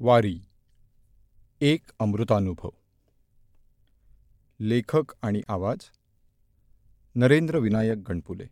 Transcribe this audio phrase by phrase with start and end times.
[0.00, 0.40] वारी.
[1.60, 2.68] एक अमृतानुभव.
[4.60, 5.78] लेखक आणि आवाज.
[7.14, 8.46] नरेंद्र विनायक गणपुले.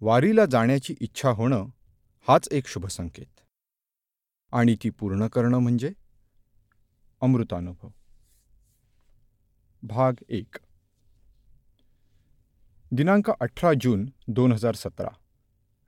[0.00, 1.66] वारीला जाण्याची इच्छा होणं
[2.28, 3.40] हाच एक शुभसंकेत.
[4.52, 5.92] आणि ती पूर्ण करणं म्हणजे?
[7.20, 7.88] अमृतानुभव.
[9.82, 10.56] भाग एक.
[12.92, 15.16] दिनांक अठरा जून दोन हजार सतरा.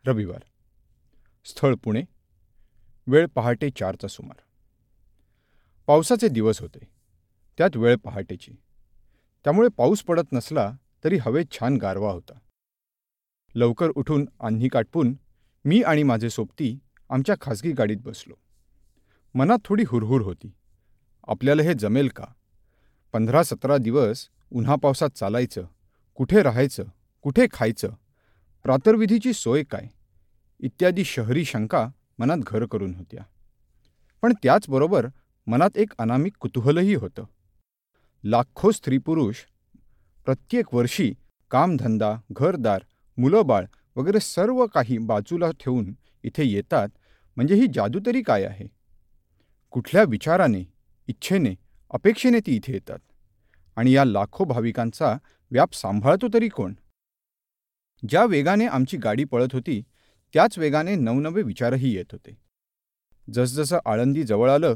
[0.06, 0.40] रविवार.
[1.45, 2.02] स्थळ पुणे.
[3.09, 4.41] वेळ पहाटे चारचा सुमार.
[5.86, 6.79] पावसाचे दिवस होते.
[7.58, 8.53] त्यात वेळ पहाटेची.
[9.44, 10.72] त्यामुळे पाऊस पडत नसला
[11.04, 12.39] तरी हवेत छान गारवा होता.
[13.54, 15.14] लवकर उठून आन्ही काटपून
[15.64, 16.79] मी आणि माझे सोबती
[17.11, 18.35] आमच्या खासगी गाडीत बसलो.
[19.35, 20.52] मनात थोडी हुरहुर होती.
[21.29, 22.25] आपल्याला हे जमेल का?
[23.13, 25.66] पंधरा सतरा दिवस उन्हा पावसात चालायचं
[26.14, 26.85] कुठे राहायचं
[27.22, 27.93] कुठे खायचं
[28.63, 29.86] प्रातर्विधीची सोय काय?
[30.61, 31.88] इत्यादी शहरी शंका
[32.19, 33.22] मनात घर करून होत्या.
[34.22, 35.06] पण त्याचबरोबर
[35.47, 37.24] मनात एक अनामिक कुतूहलही होतं.
[38.24, 39.36] लाखो स्त्री पुरुष
[40.24, 41.14] प्रत्येक वर्षी
[41.50, 42.82] कामधंदा घरदार
[43.18, 43.64] मुलं बाळ
[43.96, 46.88] वगैरे सर्व काही बाजूला ठेवून इथे येतात
[47.36, 48.66] म्हणजे ही जादू तरी काय आहे?
[49.70, 50.64] कुठल्या विचाराने
[51.06, 51.54] इच्छेने
[51.91, 52.98] अपेक्षेने ती इथे येतात?
[53.76, 55.16] आणि या लाखो भाविकांचा
[55.50, 56.74] व्याप सांभाळतो तरी कोण?
[58.08, 59.82] ज्या वेगाने आमची गाडी पळत होती
[60.36, 62.38] त्याच वेगाने नवनवे विचारही येत होते.
[63.32, 64.74] जसजसं आळंदी जवळ आलं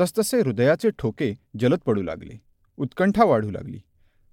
[0.00, 2.40] तसतसे हृदयाचे ठोके जलद पडू लागले
[2.76, 3.80] उत्कंठा वाढू लागली.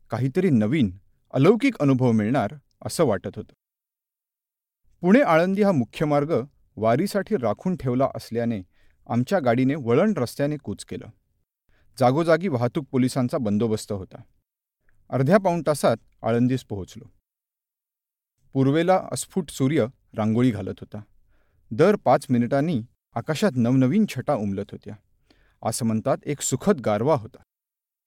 [0.10, 0.98] काहीतरी नवीन
[1.32, 3.54] अलौकिक अनुभव मिळणार असं वाटत होतं.
[5.02, 6.42] पुणे आळंदी हा मुख्य मार्ग
[6.76, 8.62] वारीसाठी राखून ठेवला असल्याने
[9.08, 11.06] आमच्या गाडीने वळण रस्त्याने कूच केलं.
[12.00, 14.22] जागोजागी वाहतूक पोलिसांचा बंदोबस्त होता.
[15.10, 17.06] अर्ध्या पाऊण तासात आळंदीस पोहोचलो.
[18.54, 19.86] पूर्वेला अस्फुट सूर्य
[20.18, 21.02] रांगोळी घालत होता.
[21.72, 22.82] दर पाच मिनिटांनी
[23.16, 24.96] आकाशात नवनवीन छटा उमलत होत्या.
[25.64, 27.42] असं म्हणतात एक सुखद गारवा होता.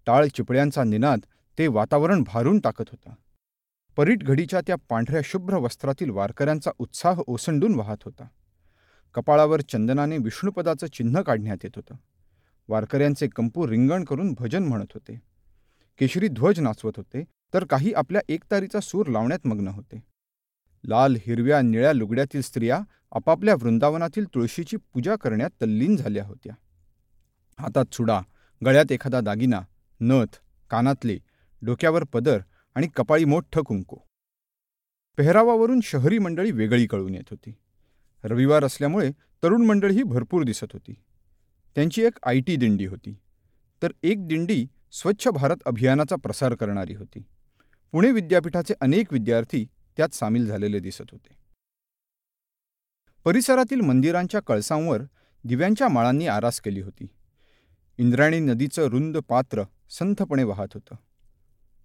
[0.06, 1.18] टाळ चिपळ्यांचा निनाद
[1.58, 3.14] ते वातावरण भारून टाकत होता.
[3.96, 8.24] परीट घडीच्या त्या पांढऱ्या शुभ्र वस्त्रातील वारकऱ्यांचा उत्साह ओसंडून वाहत होता.
[9.14, 11.94] कपाळावर चंदनाने विष्णुपदाचं चिन्ह काढण्यात येत होतं.
[12.68, 15.20] वारकऱ्यांचे कंपू रिंगण करून भजन म्हणत होते.
[15.98, 17.24] केशरी ध्वज नाचवत होते
[17.54, 20.11] तर काही आपल्या एकतारीचा सूर लावण्यात मग्न होते.
[20.84, 22.80] लाल हिरव्या निळ्या लुगड्यातील स्त्रिया
[23.12, 26.54] आपापल्या वृंदावनातील तुळशीची पूजा करण्यात तल्लीन झाल्या होत्या.
[27.58, 28.20] हातात चुडा
[28.64, 29.60] गळ्यात एखादा दागिना
[30.00, 30.38] नथ
[30.70, 31.18] कानातले
[31.62, 32.38] डोक्यावर पदर
[32.74, 33.96] आणि कपाळी मोठं कुंकू.
[35.16, 37.54] पेहरावावरून शहरी मंडळी वेगळी कळून येत होती.
[38.24, 39.12] रविवार असल्यामुळे
[39.42, 40.94] तरुण मंडळीही भरपूर दिसत होती.
[41.74, 43.16] त्यांची एक आय टी दिंडी होती.
[43.82, 47.22] तर एक दिंडी स्वच्छ भारत अभियानाचा प्रसार करणारी होती.
[47.92, 49.66] पुणे विद्यापीठाचे अनेक विद्यार्थी
[49.96, 51.36] त्यात सामील झालेले दिसत होते.
[53.24, 55.00] परिसरातील मंदिरांच्या कळसांवर
[55.44, 57.06] दिव्यांच्या माळांनी आरास केली होती.
[57.98, 60.94] इंद्रायणी नदीचं रुंद पात्र संथपणे वाहत होतं.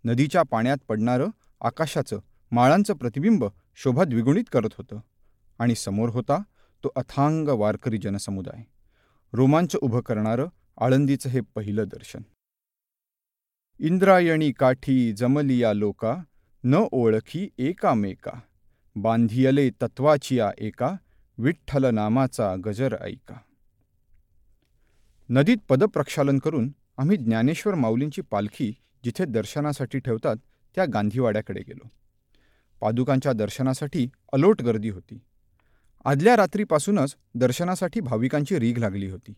[0.05, 1.29] नदीच्या पाण्यात पडणारं
[1.61, 2.19] आकाशाचं
[2.51, 3.45] माळांचं प्रतिबिंब
[3.75, 4.99] शोभा द्विगुणित करत होतं
[5.59, 6.41] आणि समोर होता
[6.83, 8.63] तो अथांग वारकरी जनसमुदाय.
[9.33, 10.47] रोमांच उभं करणारं
[10.81, 12.21] आळंदीचं हे पहिलं दर्शन.
[13.79, 16.17] इंद्रायणी काठी जमलिया लोका
[16.69, 18.39] न ओळखी एकामेका
[18.95, 20.95] बांधियले तत्वाचिया एका
[21.37, 23.35] विठ्ठल नामाचा गजर ऐका.
[25.29, 28.73] नदीत पदप्रक्षालन करून आम्ही ज्ञानेश्वर माऊलींची पालखी
[29.03, 30.35] जिथे दर्शनासाठी ठेवतात
[30.75, 31.87] त्या गांधीवाड्याकडे गेलो.
[32.81, 35.19] पादुकांच्या दर्शनासाठी अलोट गर्दी होती.
[36.05, 39.33] आदल्या रात्रीपासूनच दर्शनासाठी भाविकांची रीघ लागली होती.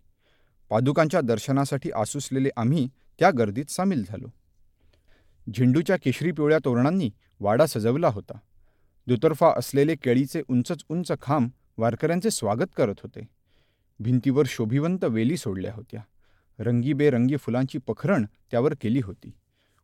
[0.69, 2.89] पादुकांच्या दर्शनासाठी आसुसलेले आम्ही
[3.19, 4.27] त्या गर्दीत सामील झालो.
[5.57, 8.37] झेंडूच्या केशरी पिवळ्या तोरणांनी वाडा सजवला होता.
[9.07, 13.27] दुतर्फा असलेले केळीचे उंचच उंच खांब वारकऱ्यांचे स्वागत करत होते.
[13.99, 16.01] भिंतीवर शोभिवंत वेली सोडल्या होत्या.
[16.59, 19.31] रंगीबेरंगी फुलांची पखरण त्यावर केली होती.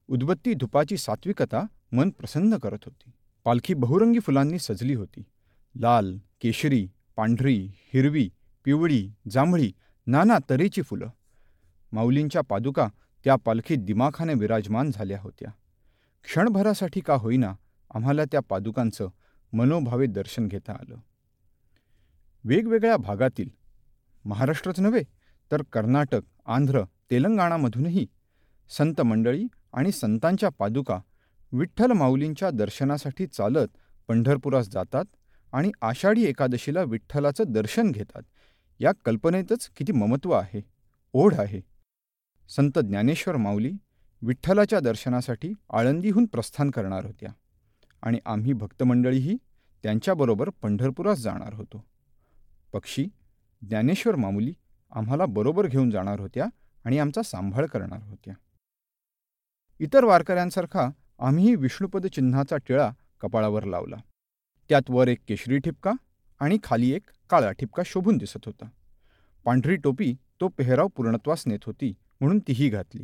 [0.07, 3.11] उदबत्ती धुपाची सात्विकता मन प्रसन्न करत होती.
[3.45, 5.23] पालखी बहुरंगी फुलांनी सजली होती.
[5.75, 8.29] लाल केशरी पांढरी हिरवी
[8.65, 9.71] पिवळी जांभळी
[10.07, 11.09] नाना तऱ्हेची फुलं.
[11.91, 12.87] माऊलींच्या पादुका
[13.25, 15.51] त्या पालखीत दिमाखाने विराजमान झाल्या होत्या.
[16.23, 17.53] क्षणभरासाठी का होईना
[17.93, 19.07] आम्हाला त्या पादुकांचं
[19.53, 20.95] मनोभावे दर्शन घेता आलं.
[22.43, 23.49] वेगवेगळ्या भागातील
[24.25, 25.03] महाराष्ट्रच नव्हे
[25.51, 28.07] तर कर्नाटक आंध्र तेलंगणामधूनही
[28.69, 29.43] संत मंडळी
[29.73, 30.99] आणि संतांच्या पादुका
[31.51, 33.67] विठ्ठल माऊलींच्या दर्शनासाठी चालत
[34.07, 35.05] पंढरपुरास जातात
[35.53, 38.21] आणि आषाढी एकादशीला विठ्ठलाचं दर्शन घेतात.
[38.79, 40.61] या कल्पनेतच किती ममत्व आहे
[41.13, 41.74] ओढ आहे.
[42.49, 43.71] संत ज्ञानेश्वर माऊली
[44.21, 47.29] विठ्ठलाच्या दर्शनासाठी आळंदीहून प्रस्थान करणार होत्या.
[48.01, 49.37] आणि आम्ही भक्तमंडळीही
[49.83, 51.85] त्यांच्याबरोबर पंढरपुरास जाणार होतो.
[52.73, 53.05] पक्षी
[53.61, 54.53] ज्ञानेश्वर माऊली
[54.91, 56.45] आम्हाला बरोबर घेऊन जाणार होत्या
[56.85, 58.33] आणि आमचा सांभाळ करणार होत्या.
[59.79, 60.89] इतर वारकऱ्यांसारखा
[61.19, 63.95] आम्हीही विष्णुपद चिन्हाचा टिळा कपाळावर लावला.
[64.69, 65.91] त्यात वर एक केशरी ठिपका
[66.39, 68.67] आणि खाली एक काळा ठिपका शोभून दिसत होता.
[69.45, 71.93] पांढरी टोपी तो पेहराव पूर्णत्वास नेत होती.
[72.21, 73.03] म्हणून तीही घातली.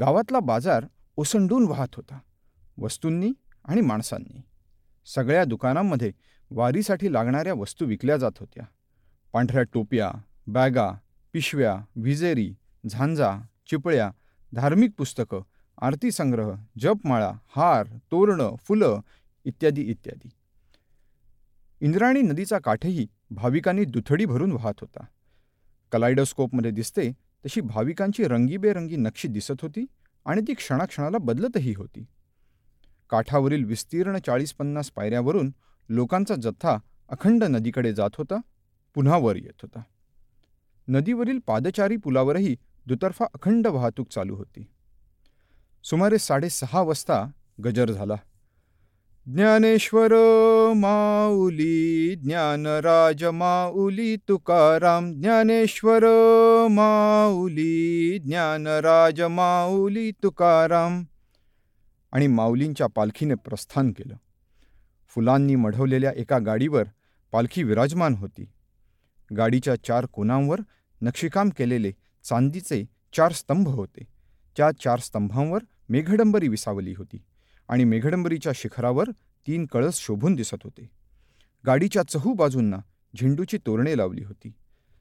[0.00, 0.86] गावातला बाजार
[1.16, 2.18] ओसंडून वाहत होता.
[2.78, 3.32] वस्तूंनी
[3.64, 4.40] आणि माणसांनी.
[5.06, 6.12] सगळ्या दुकानांमध्ये
[6.50, 8.64] वारीसाठी लागणाऱ्या वस्तू विकल्या जात होत्या.
[9.32, 10.12] पांढऱ्या टोप्या
[10.46, 10.90] बॅगा
[11.32, 12.54] पिशव्या विजेरी
[12.88, 13.36] झांजा
[13.70, 14.10] चिपळ्या
[14.54, 15.40] धार्मिक पुस्तकं
[15.82, 19.00] आरती संग्रह जपमाळा हार तोरणं फुलं
[19.44, 20.28] इत्यादी इत्यादी.
[21.80, 25.04] इंद्राणी नदीचा काठही भाविकांनी दुथडी भरून वाहत होता.
[25.92, 27.12] कलायडोस्कोपमध्ये दिसते
[27.46, 29.86] तशी भाविकांची रंगीबेरंगी नक्षी दिसत होती
[30.24, 32.04] आणि ती क्षणाक्षणाला बदलतही होती.
[33.10, 35.54] काठावरील विस्तीर्ण चाळीस पन्नास पायऱ्यावरून
[35.88, 36.76] लोकांचा जथ्था
[37.08, 38.40] अखंड नदीकडे जात होता
[38.94, 39.82] पुन्हा वर येत होता.
[40.88, 42.56] नदीवरील पादचारी पुलावरही
[42.86, 44.70] दुतर्फा अखंड वाहतूक चालू होती.
[45.84, 47.30] सुमारे साडेसहा वाजता
[47.64, 48.14] गजर झाला.
[49.34, 50.08] ज्ञानेश्वर
[50.76, 55.98] माऊली ज्ञानराज माऊली तुकाराम ज्ञानेश्वर
[56.70, 61.04] माऊली ज्ञानराज माऊली तुकाराम.
[62.12, 64.14] आणि माऊलींच्या पालखीने प्रस्थान केलं.
[65.08, 66.84] फुलांनी मढवलेल्या एका गाडीवर
[67.32, 68.48] पालखी विराजमान होती.
[69.36, 70.60] गाडीच्या चार कोणांवर
[71.02, 71.92] नक्षीकाम केलेले
[72.24, 72.84] चांदीचे
[73.16, 74.04] चार स्तंभ होते.
[74.56, 77.22] त्या चार स्तंभांवर मेघडंबरी विसावली होती.
[77.70, 79.10] आणि मेघडंबरीच्या शिखरावर
[79.46, 80.90] तीन कळस शोभून दिसत होते.
[81.66, 82.76] गाडीच्या चहू बाजूंना
[83.20, 84.52] झेंडूची तोरणे लावली होती.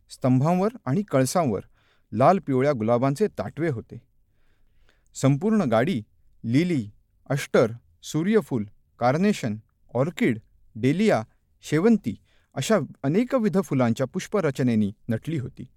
[0.09, 1.61] स्तंभांवर आणि कळसांवर
[2.13, 4.01] लाल पिवळ्या गुलाबांचे ताटवे होते.
[5.15, 6.03] संपूर्ण गाडी
[6.45, 6.89] लिली
[7.29, 7.71] अष्टर
[8.03, 8.65] सूर्यफूल
[8.99, 9.57] कार्नेशन
[9.93, 10.39] ऑर्किड
[10.75, 11.23] डेलिया
[11.61, 12.15] शेवंती
[12.55, 15.67] अशा अनेकविध फुलांच्या पुष्परचनेनी नटली होती.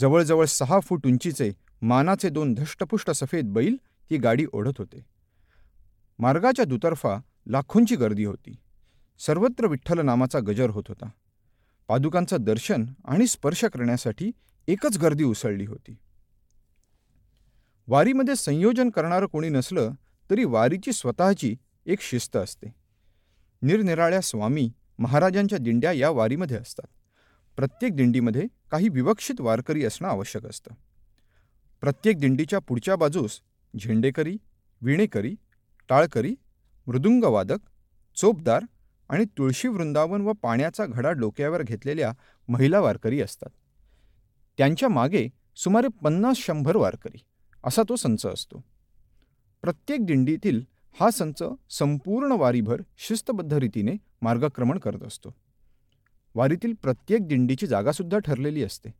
[0.00, 3.76] जवळजवळ सहा फूट उंचीचे मानाचे दोन धष्टपुष्ट सफेद बैल
[4.10, 5.13] ती गाडी ओढत होते.
[6.18, 7.16] मार्गाच्या दुतर्फा
[7.46, 8.56] लाखोंची गर्दी होती.
[9.18, 11.08] सर्वत्र विठ्ठल नामाचा गजर होत होता.
[11.88, 14.30] पादुकांचं दर्शन आणि स्पर्श करण्यासाठी
[14.68, 15.96] एकच गर्दी उसळली होती.
[17.88, 19.90] वारीमध्ये संयोजन करणारं कोणी नसलं
[20.30, 21.56] तरी वारीची स्वतःची
[21.86, 22.74] एक शिस्त असते.
[23.62, 26.88] निरनिराळ्या स्वामी महाराजांच्या दिंड्या या वारीमध्ये असतात.
[27.56, 30.74] प्रत्येक दिंडीमध्ये काही विवक्षित वारकरी असणं आवश्यक असतं.
[31.80, 33.40] प्रत्येक दिंडीच्या पुढच्या बाजूस
[33.82, 34.36] झेंडेकरी
[34.80, 35.36] विणेकरी
[35.88, 36.34] टाळकरी
[36.86, 37.58] मृदुंगवादक
[38.16, 38.62] चोपदार
[39.08, 42.12] आणि तुळशी वृंदावन व पाण्याचा घडा डोक्यावर घेतलेल्या
[42.48, 43.50] महिला वारकरी असतात.
[44.58, 47.18] त्यांच्या मागे सुमारे पन्नास शंभर वारकरी
[47.64, 48.64] असा तो संच असतो.
[49.62, 50.60] प्रत्येक दिंडीतील
[51.00, 53.92] हा संच संपूर्ण वारीभर शिस्तबद्ध रीतीने
[54.22, 55.34] मार्गक्रमण करत असतो.
[56.34, 58.90] वारीतील प्रत्येक दिंडीची जागासुद्धा ठरलेली असते.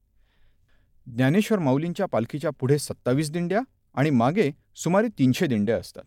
[1.07, 3.61] ज्ञानेश्वर माऊलींच्या पालखीच्या पुढे सत्तावीस दिंड्या
[3.95, 6.03] आणि मागे सुमारे तीनशे दिंड्या असतात.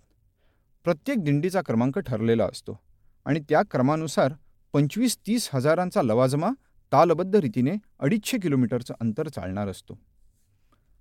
[0.88, 2.80] प्रत्येक दिंडीचा क्रमांक ठरलेला असतो
[3.26, 4.34] आणि त्या क्रमानुसार
[4.74, 6.50] पंचवीस तीस हजारांचा लवाजमा
[6.92, 10.00] तालबद्ध रीतीने अडीचशे किलोमीटरचं अंतर चालणार असतो.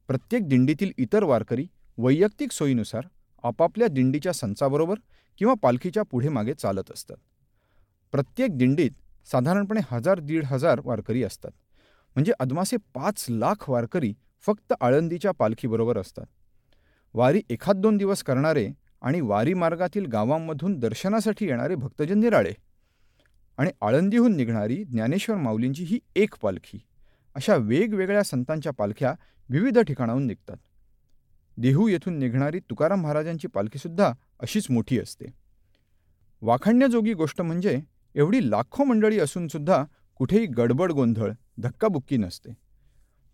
[0.06, 1.67] प्रत्येक दिंडीतील इतर वारकरी
[1.99, 3.06] वैयक्तिक सोयीनुसार
[3.43, 4.94] आपापल्या दिंडीच्या संचाबरोबर
[5.38, 7.17] किंवा पालखीच्या पुढे मागे चालत असतात.
[8.12, 8.91] प्रत्येक दिंडीत
[9.32, 11.50] साधारणपणे हजार दीड हजार वारकरी असतात.
[12.15, 16.27] म्हणजे अदमासे पाच लाख वारकरी फक्त आळंदीच्या पालखीबरोबर असतात.
[17.15, 18.69] वारी एखाद दोन दिवस करणारे
[19.06, 22.53] आणि वारी मार्गातील गावांमधून दर्शनासाठी येणारे भक्तजन निराळे.
[23.58, 26.79] आणि आळंदीहून निघणारी ज्ञानेश्वर माऊलींची ही एक पालखी.
[27.34, 29.15] अशा वेगवेगळ्या संतांच्या पालख्या
[29.51, 30.56] विविध ठिकाणाहून निघतात.
[31.56, 35.27] देहू येथून निघणारी तुकाराम महाराजांची पालखीसुद्धा अशीच मोठी असते.
[36.43, 37.81] वाखाणण्याजोगी गोष्ट म्हणजे
[38.15, 39.84] एवढी लाखो मंडळी असूनसुद्धा
[40.17, 42.51] कुठेही गडबड गोंधळ धक्काबुक्की नसते.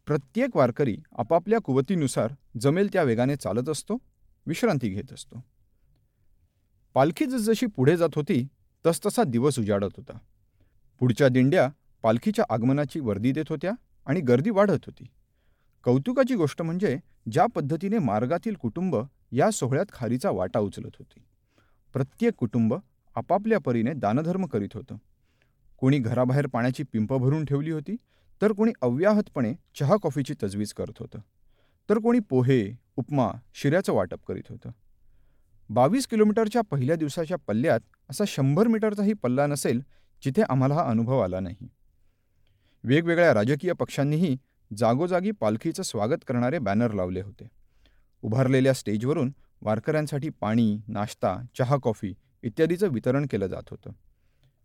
[0.07, 3.99] प्रत्येक वारकरी आपापल्या कुवतीनुसार जमेल त्या वेगाने चालत असतो
[4.47, 5.52] विश्रांती घेत असतो.
[6.95, 8.47] पालखी जसजशी पुढे जात होती
[8.87, 10.19] तसतसा दिवस उजाडत होता.
[11.01, 11.69] पुढच्या दिंड्या
[12.03, 13.73] पालखीच्या आगमनाची वर्दी देत होत्या
[14.07, 15.05] आणि गर्दी वाढत होती.
[15.85, 16.99] कौतुकाची गोष्ट म्हणजे
[17.31, 18.97] ज्या पद्धतीने मार्गातील कुटुंब
[19.33, 21.21] या सोहळ्यात खारीचा वाटा उचलत होती.
[21.93, 22.75] प्रत्येक कुटुंब
[23.17, 24.97] आपापल्या परीने दानधर्म करीत होतं.
[25.79, 27.97] कोणी घराबाहेर पाण्याची पिंप भरून ठेवली होती
[28.43, 31.19] तर कोणी अव्याहतपणे चहा कॉफीची तजवीज करत होतं.
[31.91, 34.71] तर कोणी पोहे उपमा शिऱ्याचं वाटप करीत होतं.
[35.73, 39.83] बावीस किलोमीटरच्या पहिल्या दिवसाच्या पल्ल्यात असा शंभर मीटरचाही पल्ला नसेल
[40.25, 41.69] जिथे आम्हाला हा अनुभव आला नाही.
[42.85, 44.37] वेगवेगळ्या राजकीय पक्षांनीही
[44.77, 47.49] जागोजागी पालखीचं स्वागत करणारे बॅनर लावले होते.
[48.23, 53.91] उभारलेल्या स्टेजवरून वारकऱ्यांसाठी पाणी नाश्ता चहा कॉफी इत्यादीचं वितरण केलं जात होतं.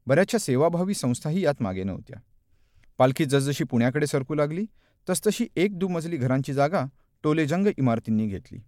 [0.08, 2.20] बऱ्याचशा सेवाभावी संस्थाही यात मागे नव्हत्या.
[2.98, 4.66] पालखी जसजशी पुण्याकडे सरकू लागली
[5.10, 6.86] तसतशी एक दुमजली घरांची जागा
[7.24, 8.60] टोलेजंग इमारतींनी घेतली.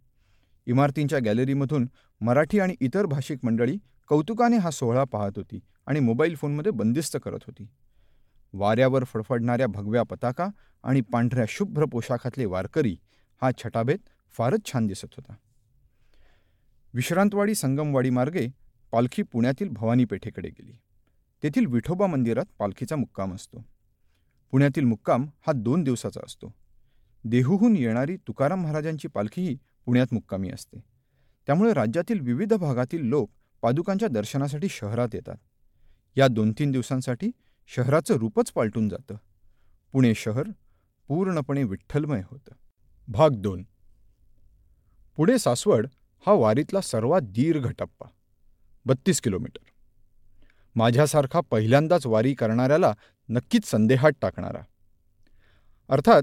[0.70, 1.90] इमारतींच्या गॅलरीमधून
[2.22, 7.40] मराठी आणि इतर भाषिक मंडळी कौतुकाने हा सोहळा पाहत होती आणि मोबाईल फोनमध्ये बंदिस्त करत
[7.48, 7.68] होती.
[8.54, 10.48] वाऱ्यावर फडफडणाऱ्या भगव्या पताका
[10.84, 12.96] आणि पांढऱ्या शुभ्र पोशाखातले वारकरी
[13.42, 14.00] हा छटाभेद
[14.38, 15.34] फारच छान दिसत होता.
[16.94, 18.48] विश्रांतवाडी संगमवाडी मार्गे
[18.92, 20.72] पालखी पुण्यातील भवानी पेठेकडे गेली.
[21.44, 23.66] तेथील विठोबा मंदिरात पालखीचा मुक्काम असतो.
[24.52, 26.54] पुण्यातील मुक्काम हा दोन दिवसाचा असतो.
[27.24, 29.58] देहूहून येणारी तुकाराम महाराजांची पालखीही
[29.90, 30.80] पुण्यात मुक्कामी असते.
[31.46, 33.30] त्यामुळे राज्यातील विविध भागातील लोक
[33.62, 35.36] पादुकांच्या दर्शनासाठी शहरात येतात.
[36.18, 37.32] या दोन तीन दिवसांसाठी
[37.68, 39.16] शहराचं रूपच पालटून जातं.
[39.92, 40.44] पुणे शहर
[41.08, 42.52] पूर्णपणे विठ्ठलमय होतं.
[43.08, 43.64] भाग दोन.
[45.16, 45.88] पुढे सासवड
[46.26, 48.10] हा वारीतला सर्वात दीर्घ टप्पा.
[48.86, 49.66] बत्तीस किलोमीटर.
[50.76, 52.94] माझ्यासारखा पहिल्यांदाच वारी करणाऱ्याला
[53.30, 54.62] नक्कीच संदेहात टाकणारा.
[55.90, 56.22] अर्थात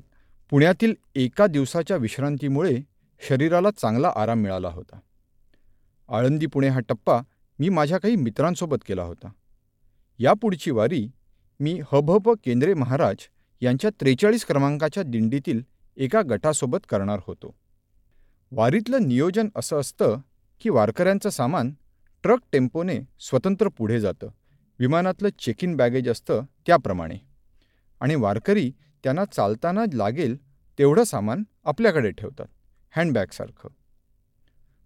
[0.50, 4.98] पुण्यातील एका दिवसाच्या विश्रांतीमुळे शरीराला चांगला आराम मिळाला होता.
[6.08, 7.20] आळंदी पुणे हा टप्पा
[7.58, 9.28] मी माझ्या काही मित्रांसोबत केला होता.
[10.18, 11.08] यापुढची वारी
[11.60, 13.16] मी हभप केंद्रे महाराज
[13.60, 15.60] यांच्या त्रेचाळीस क्रमांकाच्या दिंडीतील
[15.96, 17.54] एका गटासोबत करणार होतो.
[18.52, 20.18] वारीतलं नियोजन असं असतं
[20.60, 21.72] की वारकऱ्यांचं सामान
[22.22, 24.28] ट्रक टेम्पोने स्वतंत्र पुढे जातं.
[24.78, 27.16] विमानातलं चेक इन बॅगेज असतं त्याप्रमाणे.
[28.00, 30.36] आणि वारकरी त्यांना चालताना लागेल
[30.78, 32.46] तेवढं सामान आपल्याकडे ठेवतात.
[32.90, 33.68] हँडबॅगसारखं.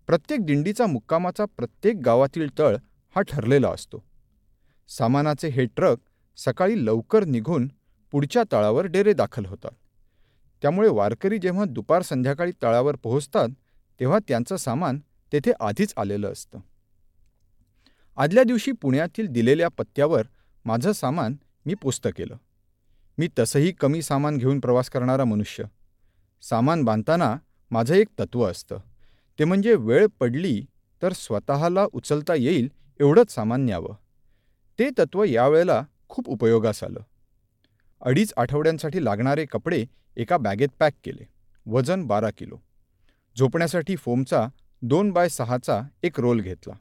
[0.06, 2.76] प्रत्येक दिंडीचा मुक्कामाचा प्रत्येक गावातील तळ
[3.16, 4.04] हा ठरलेला असतो.
[4.88, 5.98] सामानाचे हे ट्रक
[6.36, 7.68] सकाळी लवकर निघून
[8.10, 9.70] पुढच्या तळावर डेरे दाखल होतात.
[10.62, 13.48] त्यामुळे वारकरी जेव्हा दुपार संध्याकाळी तळावर पोहोचतात
[14.00, 14.98] तेव्हा त्यांचं सामान
[15.32, 16.58] तेथे आधीच आलेलं असतं.
[18.16, 20.24] आदल्या दिवशी पुण्यातील दिलेल्या पत्त्यावर
[20.64, 22.36] माझं सामान मी पोस्त केलं.
[23.18, 25.64] मी तसंही कमी सामान घेऊन प्रवास करणारा मनुष्य.
[26.42, 27.36] सामान बांधताना
[27.70, 28.78] माझं एक तत्व असतं.
[29.38, 30.64] ते म्हणजे वेळ पडली
[31.02, 32.68] तर स्वतःला उचलता येईल
[33.00, 33.94] एवढंच सामान न्यावं
[34.78, 37.00] ते तत्त्व यावेळेला खूप उपयोगास आलं.
[38.02, 39.84] अडीच आठवड्यांसाठी लागणारे कपडे
[40.16, 41.28] एका बॅगेत पॅक केले.
[41.66, 42.56] वजन बारा किलो.
[43.38, 44.46] झोपण्यासाठी फोमचा
[44.82, 46.74] दोन बाय सहाचा एक रोल घेतला.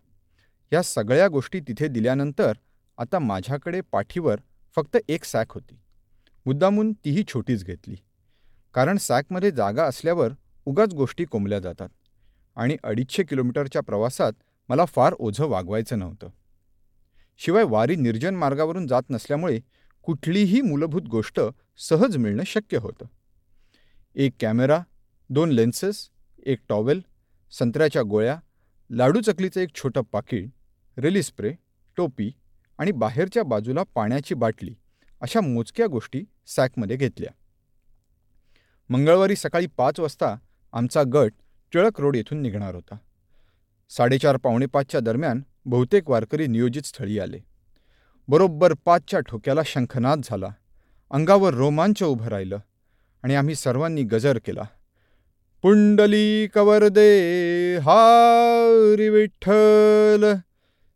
[0.73, 2.53] या सगळ्या गोष्टी तिथे दिल्यानंतर
[2.97, 4.39] आता माझ्याकडे पाठीवर
[4.75, 5.79] फक्त एक सॅक होती.
[6.45, 7.95] मुद्दामून तीही छोटीच घेतली.
[8.73, 10.33] कारण सॅकमध्ये जागा असल्यावर
[10.65, 11.89] उगाच गोष्टी कोंबल्या जातात.
[12.55, 14.31] आणि अडीचशे किलोमीटरच्या प्रवासात
[14.69, 16.29] मला फार ओझं वागवायचं नव्हतं.
[17.37, 19.59] शिवाय वारी निर्जन मार्गावरून जात नसल्यामुळे
[20.03, 21.41] कुठलीही मूलभूत गोष्ट
[21.77, 23.05] सहज मिळणं शक्य होतं.
[24.15, 24.81] एक कॅमेरा
[25.29, 26.09] दोन लेन्सेस
[26.45, 27.01] एक टॉवेल
[27.51, 28.39] संत्र्याच्या गोळ्या
[28.91, 30.49] लाडू चकलीचं एक छोटं पाकिट
[30.97, 31.53] रेली स्प्रे
[31.97, 32.31] टोपी
[32.77, 34.75] आणि बाहेरच्या बाजूला पाण्याची बाटली
[35.21, 37.31] अशा मोजक्या गोष्टी सॅकमध्ये घेतल्या.
[38.89, 40.35] मंगळवारी सकाळी पाच वाजता
[40.73, 41.31] आमचा गट
[41.73, 42.95] टिळक रोड येथून निघणार होता.
[43.89, 47.39] साडेचार पावणे पाचच्या दरम्यान बहुतेक वारकरी नियोजित स्थळी आले.
[48.27, 50.47] बरोबर पाचच्या ठोक्याला शंखनाद झाला.
[51.11, 52.57] अंगावर रोमांच उभं राहिलं
[53.23, 54.61] आणि आम्ही सर्वांनी गजर केला.
[55.61, 60.33] पुंडली कवरदे हारी विठ्ठल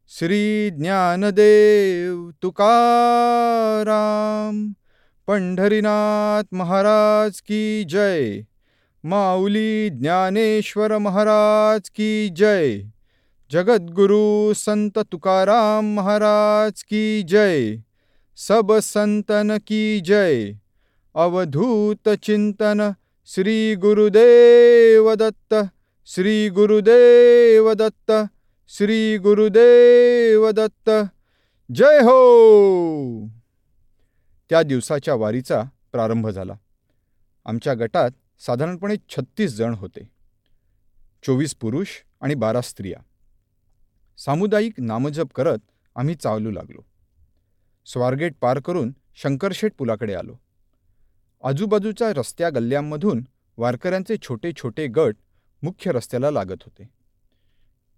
[0.08, 4.72] श्री ज्ञानदेव तुकाराम
[5.28, 8.42] पंढरीनाथ महाराज की जय.
[9.06, 12.82] माऊली ज्ञानेश्वर महाराज की जय।
[13.52, 17.78] जगद्गुरु संत तुकाराम महाराज की जय।
[18.38, 20.52] सब संतन की जय।
[21.16, 22.92] अवधूत चिंतन
[23.26, 25.56] श्री गुरुदेव दत्त।
[26.06, 28.12] श्री गुरुदेव दत्त।
[28.70, 30.90] श्री गुरुदेव दत्त।
[31.76, 33.28] जय हो।
[34.50, 36.54] त्या दिवसाच्या वारीचा प्रारंभ झाला.
[37.46, 40.10] आमच्या गटात साधारणपणे छत्तीस जण होते.
[41.26, 41.88] चोवीस पुरुष
[42.22, 43.04] आणि बारा स्त्रिया.
[44.18, 45.58] सामुदायिक नामजप करत
[45.96, 46.82] आम्ही चालू लागलो.
[47.86, 50.36] स्वारगेट पार करून शंकरशेठ पुलाकडे आलो.
[51.44, 53.24] आजूबाजूच्या रस्त्या गल्ल्यांमधून
[53.58, 55.16] वारकऱ्यांचे छोटे छोटे गट
[55.64, 56.90] मुख्य रस्त्याला लागत होते.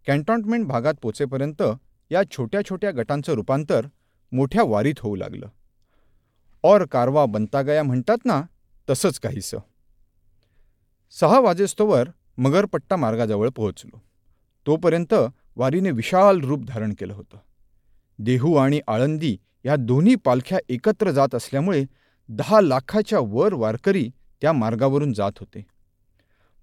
[0.08, 1.64] कॅन्टॉन्टमेंट भागात पोचेपर्यंत
[2.12, 3.88] या छोट्या छोट्या गटांचं रूपांतर
[4.32, 5.48] मोठ्या वारीत होऊ लागलं.
[6.64, 8.42] और कारवा बनता गया म्हणतात ना
[8.90, 9.58] तसंच काहीसं.
[11.12, 14.04] सहा वाजेस्तोवर मगरपट्टा मार्गाजवळ पोहोचलो.
[14.68, 15.14] तोपर्यंत
[15.56, 17.38] वारीने विशाल रूप धारण केलं होतं.
[18.20, 21.86] देहू आणि आळंदी या दोन्ही पालख्या एकत्र जात असल्यामुळे
[22.30, 25.66] दहा लाखाच्या वर वारकरी त्या मार्गावरून जात होते.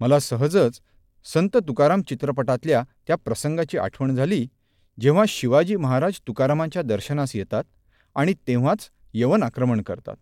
[0.01, 0.81] मला सहजच
[1.25, 4.49] संत तुकाराम चित्रपटातल्या त्या प्रसंगाची आठवण झाली
[5.01, 7.65] जेव्हा शिवाजी महाराज तुकारामांच्या दर्शनास येतात
[8.15, 10.17] आणि तेव्हाच यवन आक्रमण करतात.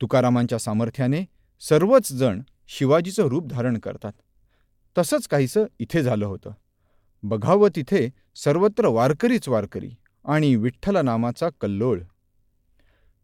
[0.00, 1.24] तुकारामांच्या सामर्थ्याने
[1.60, 4.12] सर्वच जण शिवाजीचं रूप धारण करतात.
[4.98, 6.50] तसंच काहीसं इथे झालं होतं.
[7.22, 9.90] बघावं तिथे सर्वत्र वारकरीच वारकरी
[10.24, 12.00] आणि विठ्ठल नामाचा कल्लोळ.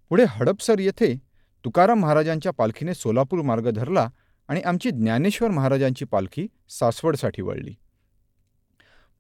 [0.09, 1.19] पुढे हडपसर येथे
[1.65, 4.11] तुकाराम महाराजांच्या पालखीने सोलापूर मार्ग धरला
[4.49, 7.75] आणि आमची ज्ञानेश्वर महाराजांची पालखी सासवडसाठी वळली.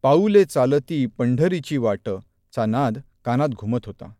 [0.02, 2.10] पाऊले चालती पंढरीची वाट
[2.52, 4.12] चा नाद कानात घुमत होता.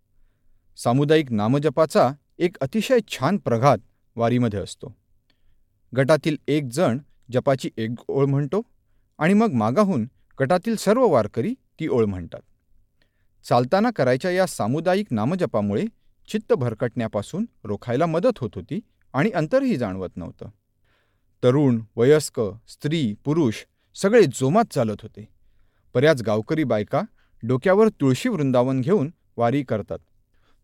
[0.77, 3.79] सामुदायिक नामजपाचा एक अतिशय छान प्रघात
[4.17, 5.00] वारीमध्ये असतो.
[5.97, 6.99] गटातील एक जण
[7.33, 8.63] जपाची एक ओळ म्हणतो
[9.19, 10.09] आणि मग मागाहून
[10.41, 12.41] गटातील सर्व वारकरी ती ओळ म्हणतात.
[13.45, 15.85] चालताना करायच्या या सामुदायिक नामजपामुळे
[16.29, 18.81] चित्त भरकटण्यापासून रोखायला मदत होत होती
[19.13, 20.49] आणि अंतरही जाणवत नव्हतं.
[21.45, 23.55] तरुण वयस्क स्त्री पुरुष
[23.95, 25.29] सगळे जोमात चालत होते.
[25.95, 27.03] बऱ्याच गावकरी बायका
[27.43, 29.99] डोक्यावर तुळशी वृंदावन घेऊन वारी करतात.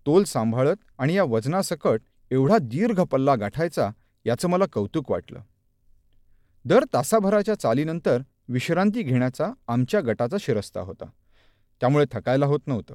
[0.06, 3.90] तोल सांभाळत आणि या वजनासकट एवढा दीर्घ पल्ला गाठायचा
[4.26, 5.40] याचं मला कौतुक वाटलं.
[6.64, 11.04] दर तासाभराच्या चालीनंतर विश्रांती घेण्याचा आमच्या गटाचा शिरस्ता होता.
[11.80, 12.94] त्यामुळे थकायला होत नव्हतं.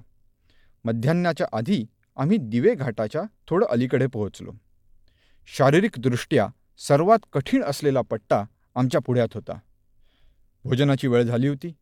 [0.84, 1.86] मध्यान्नाच्या आधी
[2.16, 4.52] आम्ही दिवे घाटाच्या थोडं अलीकडे पोहोचलो.
[5.48, 6.48] शारीरिकदृष्ट्या
[6.78, 8.44] सर्वात कठीण असलेला पट्टा
[8.76, 9.60] आमच्या पुढ्यात होता.
[10.64, 11.74] भोजनाची वेळ झाली होती.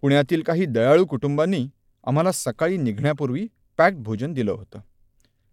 [0.00, 1.68] पुण्यातील काही दयाळू कुटुंबांनी
[2.04, 4.80] आम्हाला सकाळी निघण्यापूर्वी पॅक्ड भोजन दिलं होतं.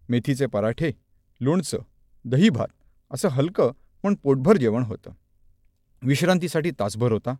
[0.08, 0.92] मेथीचे पराठे
[1.40, 1.78] लोणचं
[2.24, 2.68] दही भात
[3.10, 3.70] असं हलकं
[4.02, 5.10] पण पोटभर जेवण होतं.
[6.02, 7.34] विश्रांतीसाठी तासभर होता.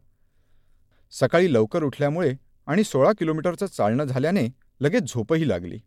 [1.11, 2.35] सकाळी लवकर उठल्यामुळे
[2.67, 4.49] आणि सोळा किलोमीटरचं चालणं झाल्याने
[4.81, 5.79] लगेच झोपही लागली.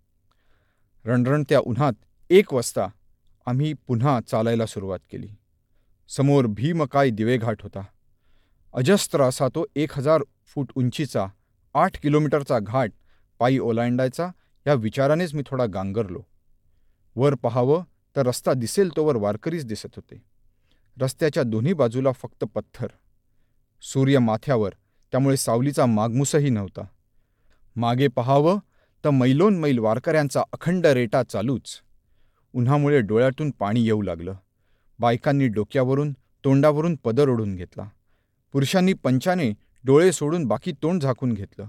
[1.05, 1.93] रणरणत्या उन्हात
[2.29, 2.87] एक वाजता
[3.45, 5.27] आम्ही पुन्हा चालायला सुरुवात केली.
[6.09, 7.79] समोर भीमकाय दिवेघाट होता.
[8.73, 11.27] अजस्त्र असा तो एक हजार फूट उंचीचा
[11.73, 12.91] आठ किलोमीटरचा घाट
[13.39, 14.29] पायी ओलांडायचा
[14.67, 16.21] या विचारानेच मी थोडा गांगरलो.
[17.15, 17.83] वर पहावं
[18.15, 20.21] तर रस्ता दिसेल तोवर वारकरीच दिसत होते.
[21.01, 22.87] रस्त्याच्या दोन्ही बाजूला फक्त पत्थर.
[23.81, 24.71] सूर्य माथ्यावर
[25.11, 26.81] त्यामुळे सावलीचा मागमुसही नव्हता.
[27.75, 28.59] मागे पहावं
[29.05, 31.81] तर मैलोन मैल वारकऱ्यांचा अखंड रेटा चालूच.
[32.53, 34.33] उन्हामुळे डोळ्यातून पाणी येऊ लागलं.
[34.99, 37.83] बायकांनी डोक्यावरून तोंडावरून पदर ओढून घेतला.
[38.51, 39.51] पुरुषांनी पंचाने
[39.83, 41.65] डोळे सोडून बाकी तोंड झाकून घेतलं.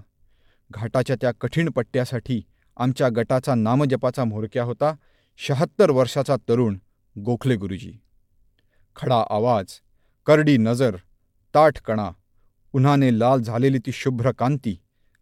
[0.71, 2.43] घाटाच्या त्या कठीण पट्ट्यासाठी
[2.77, 4.95] आमच्या गटाचा नामजपाचा म्होरक्या होता
[5.37, 6.77] शहात्तर वर्षाचा तरुण
[7.19, 7.93] गोखले गुरुजी.
[8.95, 9.65] खडा आवाज
[10.25, 10.95] करडी नजर
[11.55, 12.09] ताठ कणा
[12.73, 14.77] उन्हाने लाल झालेली ती शुभ्र कांती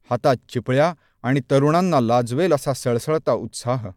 [0.10, 0.94] हातात चिपळ्या
[1.24, 3.88] आणि तरुणांना लाजवेल असा सळसळता उत्साह.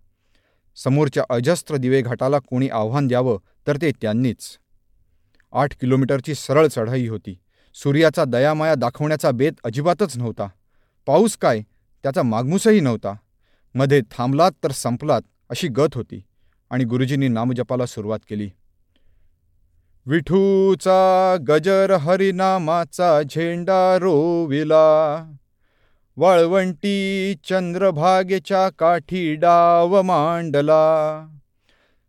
[0.77, 4.59] समोरच्या अजस्त्र दिवे घाटाला कोणी आव्हान द्यावं तर ते त्यांनीच.
[5.53, 7.39] आठ किलोमीटरची सरळ चढाई होती.
[7.75, 10.49] सूर्याचा दयामाया दाखवण्याचा बेत अजिबातच नव्हता.
[11.07, 11.61] पाऊस काय?
[12.03, 13.15] त्याचा मागमूसही नव्हता.
[13.75, 15.23] मध्ये थांबलात तर संपलात.
[15.53, 16.23] अशी गत होती
[16.71, 18.51] आणि गुरुजींनी नामजपाला सुरुवात केली.
[20.07, 25.33] विठूचा गजर हरिनामाचा झेंडा रोविला.
[26.17, 31.27] वाळवंटी चंद्रभागेच्या काठी डाव मांडला.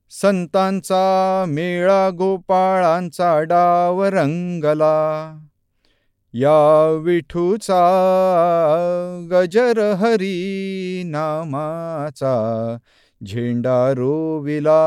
[0.10, 5.39] संतांचा मेळा गोपाळांचा डाव रंगला.
[6.34, 7.84] या विठूचा
[9.32, 12.77] गजर हरी नामाचा
[13.26, 14.80] झेंडा रोविला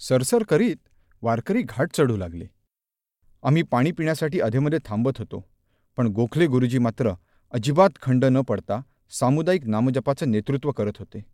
[0.00, 0.76] सरसर करीत
[1.22, 2.46] वारकरी घाट चढू लागले.
[3.42, 5.44] आम्ही पाणी पिण्यासाठी अधेमध्ये थांबत होतो
[5.96, 7.12] पण गोखले गुरुजी मात्र
[7.52, 11.24] अजिबात खंड न पडता सामुदायिक नामजपाचं नेतृत्व करत होते.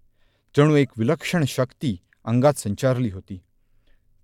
[0.57, 3.39] जणू एक विलक्षण शक्ती अंगात संचारली होती.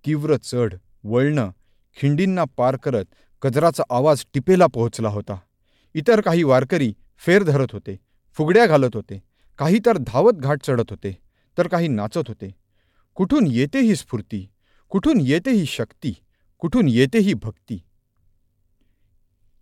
[0.05, 1.49] तीव्र चढ वळणं
[1.97, 3.05] खिंडींना पार करत
[3.45, 5.39] गजराचा आवाज टिपेला पोहोचला होता.
[5.93, 7.99] इतर काही वारकरी फेर धरत होते
[8.37, 9.28] फुगड्या घालत होते.
[9.59, 11.17] काही तर धावत घाट चढत होते
[11.57, 12.55] तर काही नाचत होते.
[13.15, 14.49] कुठून येते ही स्फूर्ती?
[14.89, 16.15] कुठून येते ही शक्ती?
[16.59, 17.81] कुठून येते ही भक्ती?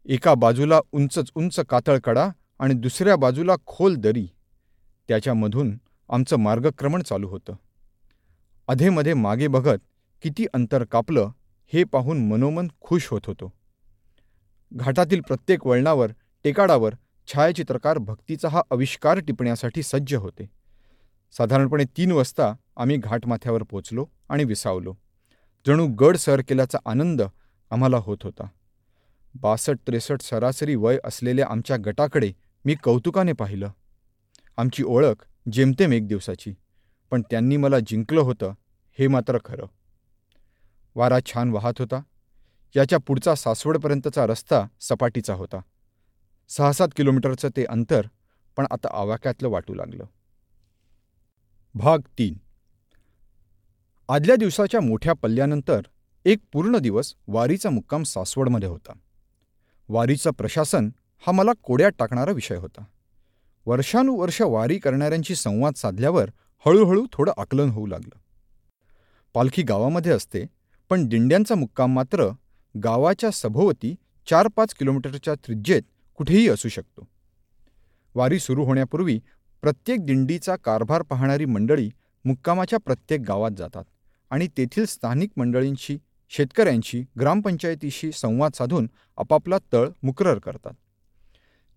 [0.05, 2.29] एका बाजूला उंचच उंच कातळकडा
[2.59, 4.27] आणि दुसऱ्या बाजूला खोल दरी.
[5.07, 5.77] त्याच्यामधून
[6.09, 7.55] आमचं मार्गक्रमण चालू होतं.
[8.67, 9.79] अधेमध्ये मागे बघत
[10.21, 11.31] किती अंतर कापलं
[11.73, 13.53] हे पाहून मनोमन खुश होत होतो.
[14.73, 16.11] घाटातील प्रत्येक वळणावर
[16.43, 16.93] टेकाडावर
[17.27, 20.49] छायाचित्रकार भक्तीचा हा आविष्कार टिपण्यासाठी सज्ज होते.
[21.31, 24.93] साधारणपणे तीन वाजता आम्ही घाटमाथ्यावर पोचलो आणि विसावलो.
[25.67, 27.21] जणू गड सर केल्याचा आनंद
[27.71, 28.47] आम्हाला होत होता.
[29.41, 32.33] बासष्ट त्रेसष्ट सरासरी वय असलेल्या आमच्या गटाकडे
[32.65, 33.69] मी कौतुकाने पाहिलं.
[34.57, 36.53] आमची ओळख जेमतेम एक दिवसाची
[37.11, 38.53] पण त्यांनी मला जिंकलं होतं
[38.99, 39.65] हे मात्र खरं.
[40.95, 42.01] वारा छान वाहत होता.
[42.75, 45.57] याच्या पुढचा सासवडपर्यंतचा रस्ता सपाटीचा होता.
[46.49, 48.01] सहा सात किलोमीटरचं ते अंतर
[48.57, 50.03] पण आता आवाक्यातलं वाटू लागलं.
[51.75, 52.33] भाग तीन.
[54.09, 55.81] आदल्या दिवसाच्या मोठ्या पल्ल्यानंतर
[56.25, 58.93] एक पूर्ण दिवस वारीचा मुक्काम सासवडमध्ये होता.
[59.89, 62.83] वारीचं प्रशासन हा मला कोड्यात टाकणारा विषय होता.
[63.65, 66.29] वर्षानुवर्ष वारी करणाऱ्यांशी संवाद साधल्यावर
[66.65, 68.17] हळूहळू थोडं आकलन होऊ लागलं.
[69.33, 70.45] पालखी गावामध्ये असते
[70.89, 72.29] पण दिंड्यांचा मुक्काम मात्र
[72.83, 73.95] गावाच्या सभोवती
[74.29, 75.81] चार पाच किलोमीटरच्या त्रिज्येत
[76.17, 77.07] कुठेही असू शकतो.
[78.15, 79.19] वारी सुरू होण्यापूर्वी
[79.61, 81.89] प्रत्येक दिंडीचा कारभार पाहणारी मंडळी
[82.25, 83.83] मुक्कामाच्या प्रत्येक गावात जातात
[84.29, 85.97] आणि तेथील स्थानिक मंडळींशी
[86.29, 90.73] शेतकऱ्यांशी ग्रामपंचायतीशी संवाद साधून आपापला तळ मुकरर करतात.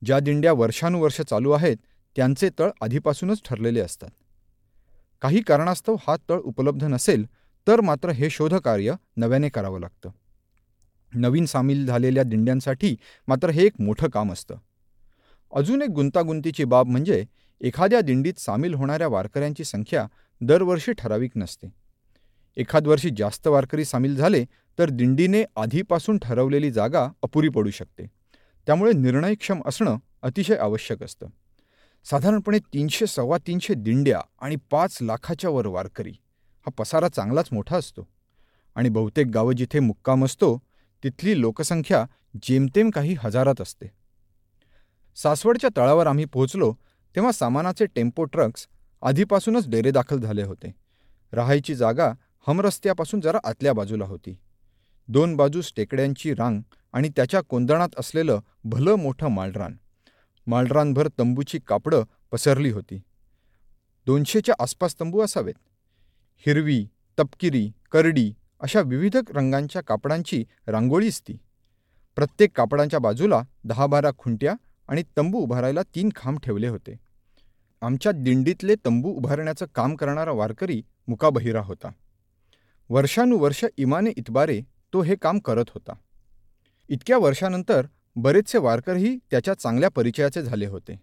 [0.05, 1.77] ज्या दिंड्या वर्षानुवर्ष चालू आहेत
[2.17, 4.11] त्यांचे तळ आधीपासूनच ठरलेले असतात.
[5.21, 7.27] काही कारणास्तव हा तळ उपलब्ध नसेल
[7.67, 10.11] तर मात्र हे शोधकार्य नव्याने करावं लागतं.
[11.15, 12.97] नवीन सामील झालेल्या दिंड्यांसाठी
[13.29, 14.57] मात्र हे एक मोठं काम असतं.
[15.53, 17.25] अजून एक गुंतागुंतीची बाब म्हणजे
[17.61, 20.07] एखाद्या दिंडीत सामील होणाऱ्या वारकऱ्यांची संख्या
[20.41, 21.69] दरवर्षी ठराविक नसते.
[22.57, 24.45] एखाद वर्षी जास्त वारकरी सामील झाले
[24.79, 28.07] तर दिंडीने आधीपासून ठरवलेली जागा अपुरी पडू शकते.
[28.67, 31.27] त्यामुळे निर्णयक्षम असणं अतिशय आवश्यक असतं.
[32.05, 36.13] साधारणपणे तीनशे सव्वा तीनशे दिंड्या आणि पाच लाखाच्या वर वारकरी
[36.61, 38.09] हा पसारा चांगलाच मोठा असतो.
[38.75, 40.63] आणि बहुतेक गावं जिथे मुक्काम असतो
[41.05, 42.05] तिथली लोकसंख्या
[42.43, 43.87] जेमतेम काही हजारात असते.
[45.17, 46.75] सासवडच्या तळावर आम्ही पोहोचलो
[47.17, 48.67] तेव्हा सामानाचे टेम्पो ट्रक्स
[49.03, 50.75] आधीपासूनच डेरे दाखल झाले होते.
[51.33, 52.13] राहायची जागा
[52.47, 54.37] हमरस्त्यापासून जरा आतल्या बाजूला होती.
[55.09, 56.61] दोन बाजूस टेकड्यांची रांग
[56.93, 59.77] आणि त्याच्या कोंदणात असलेलं भलं मोठं मालरान
[60.47, 63.01] मालरानभर तंबूची कापडं पसरली होती.
[64.07, 65.55] दोनशेच्या आसपास तंबू असावेत.
[66.47, 66.87] हिरवी
[67.19, 71.39] तपकिरी करडी अशा विविध रंगांच्या कापडांची रांगोळीच ती
[72.17, 74.55] प्रत्येक कापडांच्या बाजूला दहा बारा खुंट्या
[74.89, 76.97] आणि तंबू उभारायला तीन खांब ठेवले होते.
[77.81, 81.89] आमच्या दिंडीतले तंबू उभारण्याचं काम करणारा वारकरी मुकाबहिरा होता.
[82.89, 85.93] वर्षानुवर्ष इमाने इतबारे तो हे काम करत होता.
[86.89, 91.01] इतक्या वर्षानंतर बरेचसे वारकरही त्याच्या चांगल्या परिचयाचे झाले होते.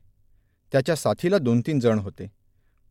[0.71, 2.31] त्याच्या साथीला दोन तीन जण होते.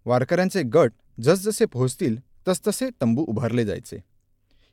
[0.04, 2.16] वारकऱ्यांचे गट जसजसे पोहोचतील
[2.48, 4.15] तसतसे तंबू उभारले जायचे.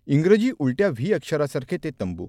[0.08, 2.28] इंग्रजी उलट्या व्ही अक्षरासारखे ते तंबू.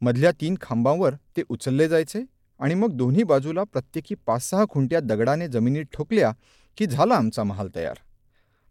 [0.00, 2.22] मधल्या तीन खांबांवर ते उचलले जायचे
[2.58, 6.32] आणि मग दोन्ही बाजूला प्रत्येकी पाच सहा खुंट्या दगडाने जमिनीत ठोकल्या
[6.76, 7.96] की झाला आमचा महाल तयार.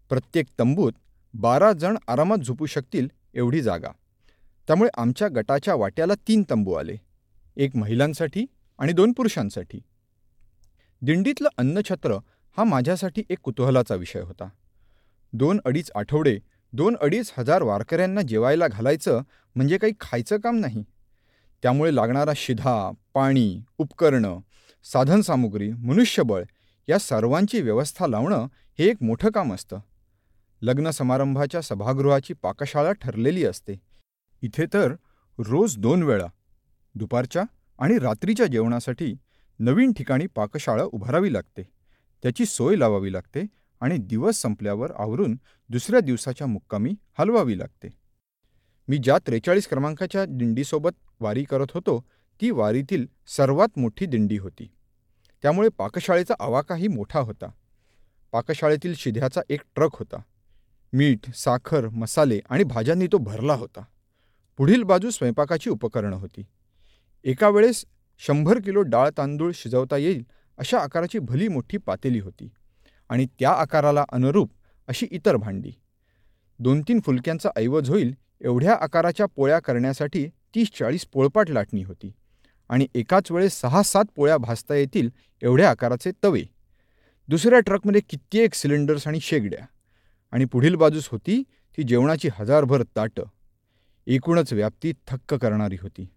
[0.09, 0.93] प्रत्येक तंबूत
[1.33, 3.91] बारा जण आरामात झोपू शकतील एवढी जागा.
[4.67, 6.95] त्यामुळे आमच्या गटाच्या वाट्याला तीन तंबू आले.
[7.55, 8.45] एक महिलांसाठी
[8.79, 9.81] आणि दोन पुरुषांसाठी.
[11.01, 12.17] दिंडीतलं अन्नछत्र
[12.57, 14.49] हा माझ्यासाठी एक कुतूहलाचा विषय होता.
[15.33, 16.39] दोन अडीच आठवडे
[16.73, 19.21] दोन अडीच हजार वारकऱ्यांना जेवायला घालायचं
[19.55, 20.83] म्हणजे काही खायचं काम नाही.
[21.61, 24.39] त्यामुळे लागणारा शिधा पाणी उपकरणं
[24.83, 26.43] साधनसामुग्री मनुष्यबळ
[26.87, 28.47] या सर्वांची व्यवस्था लावणं
[28.79, 29.79] हे एक मोठं काम असतं.
[30.61, 33.79] लग्न समारंभाच्या सभागृहाची पाकशाळा ठरलेली असते.
[34.41, 34.93] इथे तर
[35.39, 36.27] रोज दोन वेळा
[36.95, 37.43] दुपारच्या
[37.79, 39.13] आणि रात्रीच्या जेवणासाठी
[39.59, 41.61] नवीन ठिकाणी पाकशाळा उभारावी लागते.
[42.23, 43.45] त्याची सोय लावावी लागते
[43.79, 45.37] आणि दिवस संपल्यावर आवरून
[45.69, 47.87] दुसऱ्या दिवसाच्या मुक्कामी हलवावी लागते.
[48.87, 50.89] मी ज्या त्रेचाळीस क्रमांकाच्या दिंडीसोबत
[51.19, 52.05] वारी करत होतो
[52.41, 54.71] ती वारीतील सर्वात मोठी दिंडी होती.
[55.41, 57.51] त्यामुळे पाकशाळेचा आवाकाही मोठा होता.
[58.31, 60.21] पाकशाळेतील शिध्याचा एक ट्रक होता.
[60.93, 63.81] मीठ साखर मसाले आणि भाज्यांनी तो भरला होता.
[64.57, 66.45] पुढील बाजू स्वयंपाकाची उपकरणं होती.
[67.23, 67.85] एका वेळेस
[68.19, 70.23] शंभर किलो डाळ तांदूळ शिजवता येईल
[70.57, 72.49] अशा आकाराची भली मोठी पातेली होती.
[73.09, 74.51] आणि त्या आकाराला अनुरूप
[74.87, 75.71] अशी इतर भांडी.
[76.59, 82.11] दोन तीन फुलक्यांचा ऐवज होईल एवढ्या आकाराच्या पोळ्या करण्यासाठी तीस चाळीस पोळपाट लाटणी होती
[82.69, 85.09] आणि एकाच वेळेस सहा सात पोळ्या भाजता येतील
[85.41, 86.43] एवढ्या आकाराचे तवे.
[87.27, 89.65] दुसऱ्या ट्रकमध्ये कित्येक सिलेंडर्स आणि शेगड्या
[90.31, 91.43] आणि पुढील बाजूस होती
[91.77, 93.23] ती जेवणाची हजारभर ताटं.
[94.07, 96.07] एकूणच व्याप्ती थक्क करणारी होती.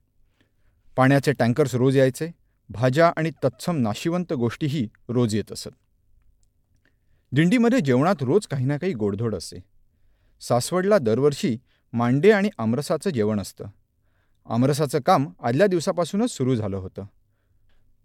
[0.96, 2.30] पाण्याचे टँकर्स रोज यायचे
[2.68, 5.70] भाज्या आणि तत्सम नाशिवंत गोष्टीही रोज येत असत.
[7.34, 9.64] दिंडीमध्ये जेवणात रोज काही ना काही गोडधोड असे
[10.40, 11.58] सासवडला दरवर्षी
[11.92, 13.64] मांडे आणि आमरसाचं जेवण असतं.
[14.46, 17.04] आमरसाचं काम आदल्या दिवसापासूनच सुरू झालं होतं.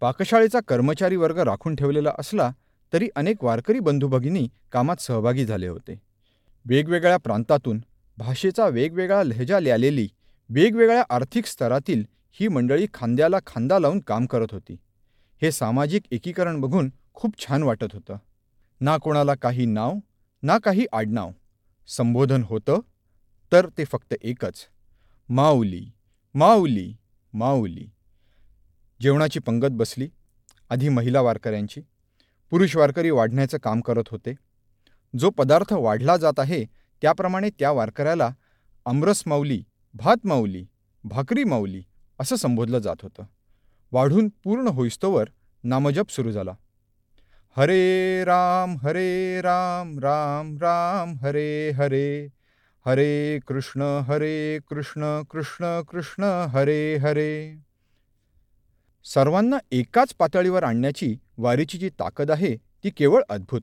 [0.00, 2.50] पाकशाळेचा कर्मचारी वर्ग राखून ठेवलेला असला
[2.92, 6.00] तरी अनेक वारकरी बंधुभगिनी कामात सहभागी झाले होते.
[6.64, 7.84] वेगवेगळ्या प्रांतातून
[8.18, 10.08] भाषेचा वेगवेगळा लहजा ल्यालेली
[10.48, 14.76] वेगवेगळ्या आर्थिक स्तरातील ही मंडळी खांद्याला खांदा लावून काम करत होती.
[15.42, 18.16] हे सामाजिक एकीकरण बघून खूप छान वाटत होतं.
[18.80, 19.94] ना कोणाला काही नाव
[20.42, 21.30] ना काही आडनाव.
[21.86, 22.80] संबोधन होतं
[23.52, 24.66] तर ते फक्त एकच.
[25.28, 25.90] माऊली
[26.34, 26.96] माऊली
[27.32, 27.90] माऊली.
[29.00, 30.08] जेवणाची पंगत बसली.
[30.70, 31.80] आधी महिला वारकऱ्यांची.
[32.50, 34.34] पुरुष वारकरी वाढण्याचं काम करत होते.
[35.18, 36.64] जो पदार्थ वाढला जात आहे
[37.02, 38.30] त्याप्रमाणे त्या वारकऱ्याला
[38.86, 39.64] आमरस माऊली
[39.94, 40.66] भात माऊली
[41.04, 41.82] भाकरी माऊली
[42.20, 43.22] असं संबोधलं जात होतं.
[43.92, 45.26] वाढून पूर्ण होईस्तोवर
[45.64, 46.52] नामजप सुरू झाला.
[47.58, 52.28] हरे राम हरे राम राम राम हरे हरे।
[52.86, 57.56] हरे कृष्ण हरे कृष्ण कृष्ण कृष्ण हरे हरे।
[59.04, 63.60] सर्वांना एकाच पातळीवर आणण्याची वारीची जी ताकद आहे ती केवळ अद्भुत.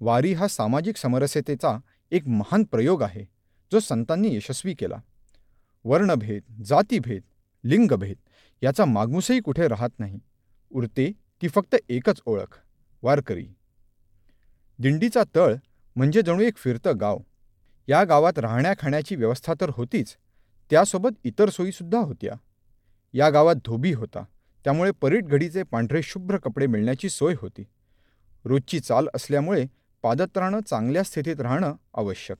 [0.00, 1.78] वारी हा सामाजिक समरसतेचा
[2.10, 3.24] एक महान प्रयोग आहे
[3.72, 4.96] जो संतांनी यशस्वी केला.
[5.84, 7.22] वर्णभेद जातीभेद
[7.64, 8.16] लिंगभेद
[8.62, 10.18] याचा मागमूसही कुठे राहत नाही.
[10.70, 12.58] उरते ती फक्त एकच ओळख.
[13.02, 13.48] वारकरी.
[14.78, 15.54] दिंडीचा तळ
[15.96, 17.18] म्हणजे जणू एक फिरतं गाव.
[17.88, 20.16] या गावात राहण्याखाण्याची व्यवस्था तर होतीच
[20.70, 22.32] त्यासोबत इतर सोयीसुद्धा होत्या.
[23.12, 24.24] या गावात धोबी होता
[24.64, 27.64] त्यामुळे परीटघडीचे पांढरे शुभ्र कपडे मिळण्याची सोय होती.
[28.44, 29.66] रोजची चाल असल्यामुळे
[30.02, 32.36] पादत्राणं चांगल्या स्थितीत राहणं आवश्यक.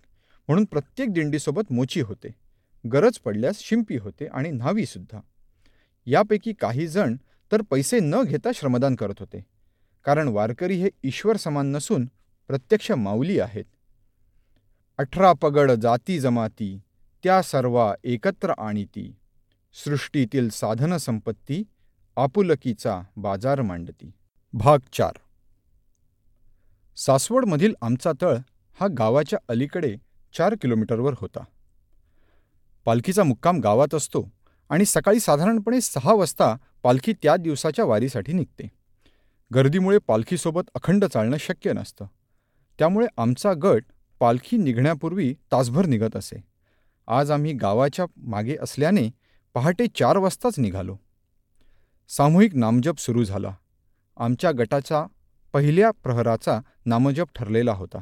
[0.49, 2.29] म्हणून प्रत्येक दिंडीसोबत मोची होते.
[2.93, 5.21] गरज पडल्यास शिंपी होते आणि न्हावीसुद्धा
[6.07, 7.17] यापैकी काही जण
[7.53, 9.47] तर पैसे न घेता श्रमदान करत होते.
[10.07, 12.07] कारण वारकरी हे ईश्वर समान नसून
[12.49, 13.65] प्रत्यक्ष माऊली आहेत.
[14.99, 16.81] अठरा पगड जाती जमाती
[17.25, 19.17] त्या सर्वा एकत्र आणीती.
[19.75, 21.63] सृष्टीतील साधनसंपत्ती
[22.17, 24.11] आपुलकीचा बाजार मांडती.
[24.53, 25.13] भाग चार.
[26.97, 28.37] सासवडमधील आमचा तळ
[28.81, 29.97] हा गावाच्या अलीकडे
[30.39, 31.45] चार किलोमीटरवर होता.
[32.85, 34.33] पालखीचा मुक्काम गावात असतो
[34.71, 38.69] आणि सकाळी साधारणपणे सहा वाजता पालखी त्या दिवसाच्या वारीसाठी निघते.
[39.55, 42.07] गर्दीमुळे पालखीसोबत अखंड चालणं शक्य नसतं.
[42.79, 43.85] त्यामुळे आमचा गट
[44.21, 46.45] पालखी निघण्यापूर्वी तासभर निघत असे.
[47.09, 49.11] आज आम्ही गावाच्या मागे असल्याने
[49.55, 50.97] पहाटे चार वाजताच निघालो.
[52.09, 53.55] सामूहिक नामजप सुरू झाला.
[54.17, 55.07] आमच्या गटाचा
[55.53, 57.99] पहिल्या प्रहराचा नामजप ठरलेला होता.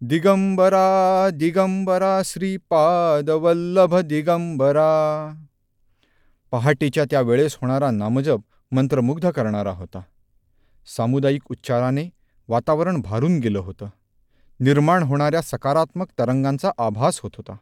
[0.00, 5.44] दिगंबरा दिगंबरा श्रीपादवल्लभ दिगंबरा.
[6.50, 8.40] पहाटेच्या त्या वेळेस होणारा नामजप
[8.72, 10.00] मंत्रमुग्ध करणारा होता.
[10.86, 12.08] सामुदायिक उच्चाराने
[12.48, 13.88] वातावरण भारून गेलं होतं.
[14.60, 17.56] निर्माण होणाऱ्या सकारात्मक तरंगांचा आभास होत होता.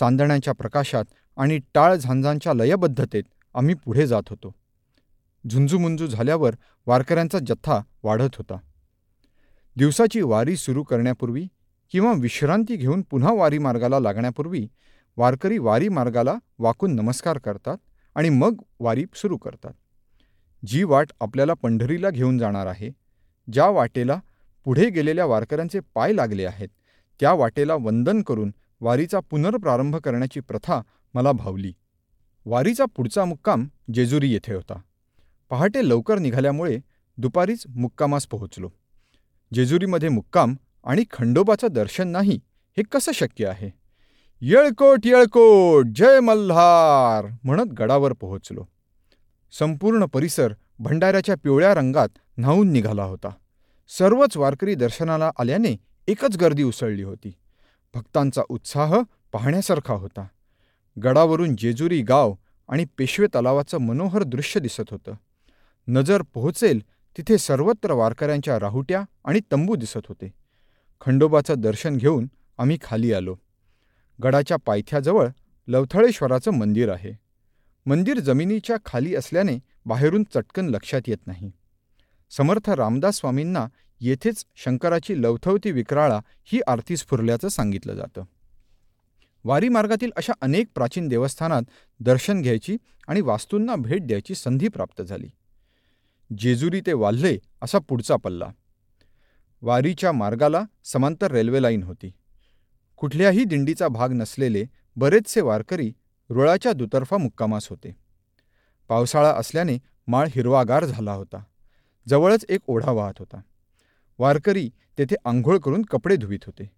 [0.00, 1.04] चांदण्याच्या प्रकाशात
[1.36, 3.22] आणि टाळ झांजांच्या लयबद्धतेत
[3.54, 4.54] आम्ही पुढे जात होतो.
[5.50, 6.52] झुंजूमुंजू झाल्यावर
[6.86, 8.56] वारकऱ्यांचा जथ्था वाढत होता.
[9.76, 11.46] दिवसाची वारी सुरू करण्यापूर्वी
[11.90, 14.68] किंवा विश्रांती घेऊन पुन्हा वारी मार्गाला लागण्यापूर्वी
[15.16, 17.76] वारकरी वारी मार्गाला वाकून नमस्कार करतात
[18.14, 19.72] आणि मग वारी सुरू करतात.
[20.66, 22.90] जी वाट आपल्याला पंढरीला घेऊन जाणार आहे
[23.52, 24.20] ज्या वाटेला
[24.64, 26.68] पुढे गेलेल्या वारकऱ्यांचे पाय लागले आहेत
[27.20, 30.80] त्या वाटेला वंदन करून वारीचा पुनर्प्रारंभ करण्याची प्रथा
[31.14, 31.72] मला भावली.
[32.44, 34.80] वारीचा पुढचा मुक्काम जेजुरी येथे होता.
[35.50, 36.78] पहाटे लवकर निघाल्यामुळे
[37.18, 38.70] दुपारीच मुक्कामास पोहोचलो.
[39.54, 42.40] जेजुरीमध्ये मुक्काम आणि खंडोबाचं दर्शन नाही
[42.76, 43.70] हे कसं शक्य आहे?
[44.40, 48.64] येळकोट येळकोट जय मल्हार म्हणत गडावर पोहोचलो.
[49.52, 52.08] संपूर्ण परिसर भंडाऱ्याच्या पिवळ्या रंगात
[52.38, 53.28] न्हावून निघाला होता.
[53.98, 55.76] सर्वच वारकरी दर्शनाला आल्याने
[56.08, 57.32] एकच गर्दी उसळली होती.
[57.94, 59.00] भक्तांचा उत्साह
[59.32, 60.26] पाहण्यासारखा होता.
[61.04, 62.34] गडावरून जेजुरी गाव
[62.68, 65.12] आणि पेशवे तलावाचं मनोहर दृश्य दिसत होतं.
[65.88, 66.82] नजर पोहोचेल
[67.16, 70.32] तिथे सर्वत्र वारकऱ्यांच्या राहुट्या आणि तंबू दिसत होते.
[71.00, 72.26] खंडोबाचं दर्शन घेऊन
[72.58, 73.36] आम्ही खाली आलो.
[74.22, 75.28] गडाच्या पायथ्याजवळ
[75.68, 77.27] लवथळेश्वराचं मंदिर आहे.
[77.88, 81.50] मंदिर जमिनीच्या खाली असल्याने बाहेरून चटकन लक्षात येत नाही.
[82.30, 83.66] समर्थ रामदास स्वामींना
[84.00, 88.24] येथेच शंकराची लवथवती विक्राळा ही आरती स्फुरल्याचं सांगितलं जातं.
[89.44, 91.62] वारी मार्गातील अशा अनेक प्राचीन देवस्थानात
[92.00, 92.76] दर्शन घ्यायची
[93.08, 95.30] आणि वास्तूंना भेट द्यायची संधी प्राप्त झाली.
[96.38, 98.48] जेजुरी ते वाल्हे असा पुढचा पल्ला.
[99.62, 102.12] वारीच्या मार्गाला समांतर रेल्वे लाईन होती.
[102.96, 104.64] कुठल्याही दिंडीचा भाग नसलेले
[104.96, 105.92] बरेचसे वारकरी
[106.30, 107.96] रुळाच्या दुतर्फा मुक्कामास होते.
[108.88, 111.42] पावसाळा असल्याने माळ हिरवागार झाला होता.
[112.08, 113.40] जवळच एक ओढा वाहत होता.
[114.18, 116.70] वारकरी तेथे आंघोळ करून कपडे धुवीत होते.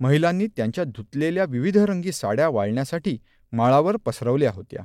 [0.00, 3.18] महिलांनी त्यांच्या धुतलेल्या विविध रंगी साड्या वाळण्यासाठी
[3.52, 4.84] माळावर पसरवल्या होत्या.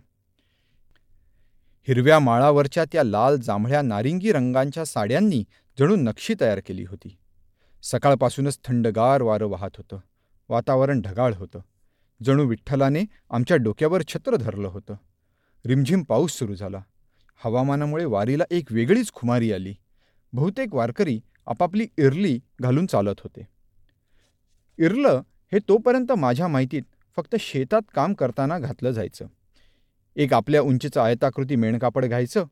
[1.87, 5.43] हिरव्या माळावरच्या त्या लाल जांभळ्या नारिंगी रंगांच्या साड्यांनी
[5.79, 7.17] जणू नक्षी तयार केली होती.
[7.83, 9.97] सकाळपासूनच थंडगार वारं वाहत होतं.
[10.49, 11.59] वातावरण ढगाळ होतं.
[12.23, 14.95] जणू विठ्ठलाने आमच्या डोक्यावर छत्र धरलं होतं.
[15.65, 16.81] रिमझिम पाऊस सुरू झाला.
[17.43, 19.73] हवामानामुळे वारीला एक वेगळीच खुमारी आली.
[20.33, 23.47] बहुतेक वारकरी आपापली इरली घालून चालत होते.
[24.77, 26.83] इरलं हे तोपर्यंत माझ्या माहितीत
[27.15, 29.25] फक्त शेतात काम करताना घातलं जायचं.
[30.15, 32.45] एक आपल्या उंचीचं आयताकृती मेणकापड घ्यायचं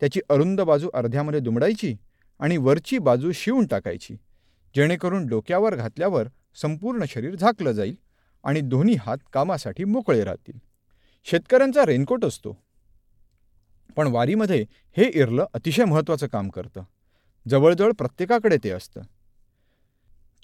[0.00, 1.96] त्याची अरुंद बाजू अर्ध्यामध्ये दुमडायची
[2.38, 4.14] आणि वरची बाजू शिवून टाकायची
[4.74, 6.28] जेणेकरून डोक्यावर घातल्यावर
[6.62, 7.96] संपूर्ण शरीर झाकलं जाईल
[8.48, 10.58] आणि दोन्ही हात कामासाठी मोकळे राहतील.
[11.24, 12.56] शेतकऱ्यांचा रेनकोट असतो.
[13.96, 16.82] पण वारीमध्ये हे इरलं अतिशय महत्त्वाचं काम करतं.
[17.48, 19.00] जवळजवळ प्रत्येकाकडे ते असतं.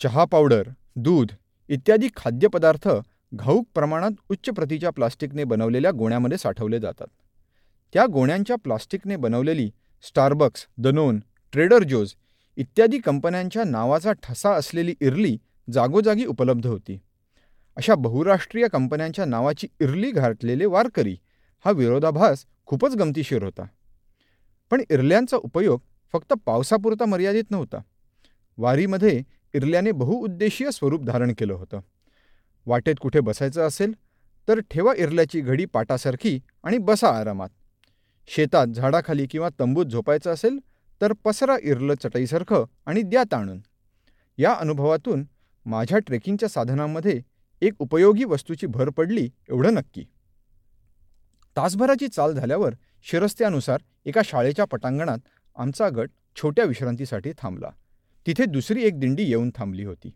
[0.03, 0.63] चहा पावडर
[0.97, 1.31] दूध
[1.69, 2.89] इत्यादी खाद्यपदार्थ
[3.35, 7.07] घाऊक प्रमाणात उच्च प्रतीच्या प्लास्टिकने बनवलेल्या गोण्यामध्ये साठवले जातात.
[7.93, 9.71] त्या गोण्यांच्या प्लास्टिकने बनवलेली
[10.03, 11.21] स्टारबक्स दनोन
[11.53, 12.15] ट्रेडर जोज
[12.57, 15.39] इत्यादी कंपन्यांच्या नावाचा ठसा असलेली इरली
[15.73, 17.01] जागोजागी उपलब्ध होती.
[17.77, 21.17] अशा बहुराष्ट्रीय कंपन्यांच्या नावाची इरली घातलेले वारकरी
[21.65, 23.63] हा विरोधाभास खूपच गमतीशीर होता.
[24.71, 25.81] पण इरल्यांचा उपयोग
[26.13, 27.79] फक्त पावसापुरता मर्यादित नव्हता.
[28.59, 29.23] वारीमध्ये
[29.55, 31.81] इरल्याने बहुउद्देशीय स्वरूप धारण केलं होतं.
[32.67, 33.93] वाटेत कुठे बसायचं असेल
[34.49, 37.49] तर ठेवा इरल्याची घडी पाटासारखी आणि बसा आरामात.
[38.29, 40.59] शेतात झाडाखाली किंवा तंबूत झोपायचं असेल
[41.01, 43.61] तर पसरा इरलं चटईसारखं आणि द्या ताणून.
[44.39, 45.25] या अनुभवातून
[45.67, 47.21] माझ्या ट्रेकिंगच्या साधनांमध्ये
[47.61, 50.05] एक उपयोगी वस्तूची भर पडली एवढं नक्की.
[51.57, 55.19] तासभराची चाल झाल्यावर शिरस्त्यानुसार एका शाळेच्या पटांगणात
[55.57, 57.71] आमचा गट छोट्या विश्रांतीसाठी थांबला.
[58.27, 60.11] तिथे दुसरी एक दिंडी येऊन थांबली होती.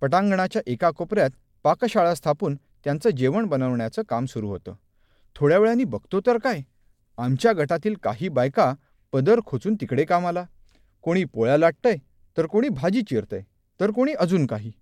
[0.00, 1.30] पटांगणाच्या एका कोपऱ्यात
[1.62, 4.74] पाकशाळा स्थापून त्यांचं जेवण बनवण्याचं काम सुरू होतं.
[5.36, 6.60] थोड्या वेळाने बघतो तर काय?
[7.18, 8.74] आमच्या गटातील काही बायका
[9.12, 10.44] पदर खोचून तिकडे कामाला.
[11.02, 11.96] कोणी पोळ्या लाटतंय
[12.36, 13.42] तर कोणी भाजी चिरतंय
[13.80, 14.72] तर कोणी अजून काही.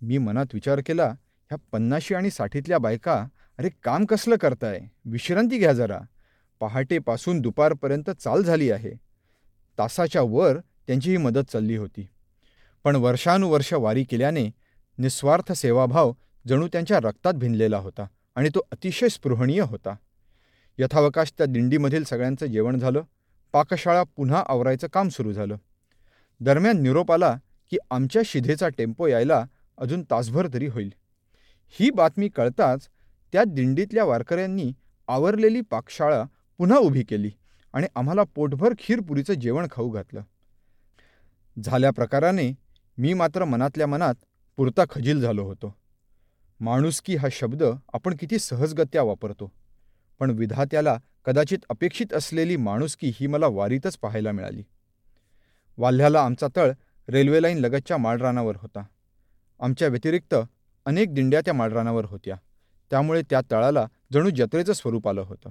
[0.00, 3.26] मी मनात विचार केला ह्या पन्नाशी आणि साठीतल्या बायका
[3.58, 4.80] अरे काम कसलं करताय?
[5.04, 6.00] विश्रांती घ्या जरा.
[6.60, 8.90] पहाटेपासून दुपारपर्यंत चाल झाली आहे.
[9.78, 12.08] तासाच्या वर त्यांची ही मदत चालली होती.
[12.84, 14.50] पण वर्षानुवर्ष वारी केल्याने
[14.98, 16.12] निस्वार्थ सेवाभाव
[16.48, 19.96] जणू त्यांच्या रक्तात भिनलेला होता आणि तो अतिशय स्पृहणीय होता.
[20.78, 23.02] यथावकाश त्या दिंडीमधील सगळ्यांचं जेवण झालं.
[23.52, 25.56] पाकशाळा पुन्हा आवरायचं काम सुरू झालं.
[26.40, 27.36] दरम्यान निरोप आला
[27.70, 29.44] की आमच्या शिधेचा टेम्पो यायला
[29.78, 30.92] अजून तासभर तरी होईल.
[31.70, 32.88] ही बातमी कळताच
[33.32, 34.72] त्या दिंडीतल्या वारकऱ्यांनी
[35.08, 36.24] आवरलेली पाकशाळा
[36.58, 37.30] पुन्हा उभी केली
[37.72, 40.22] आणि आम्हाला पोटभर खीरपुरीचं जेवण खाऊ घातलं.
[41.62, 42.52] झाल्या प्रकाराने
[42.98, 44.14] मी मात्र मनातल्या मनात
[44.56, 45.76] पुरता खजील झालो होतो.
[46.60, 49.52] माणुसकी हा शब्द आपण किती सहजगत्या वापरतो.
[50.18, 54.62] पण विधात्याला कदाचित अपेक्षित असलेली माणुसकी ही मला वारीतच पाहायला मिळाली.
[55.76, 56.72] वाल्ह्याला आमचा तळ
[57.08, 58.84] रेल्वे लाईन लगतच्या माळरानावर होता.
[59.60, 60.34] आमच्या व्यतिरिक्त
[60.86, 62.36] अनेक दिंड्या त्या माळरानावर होत्या.
[62.90, 65.50] त्यामुळे त्या तळाला जणू जत्रेचं स्वरूप आलं होतं.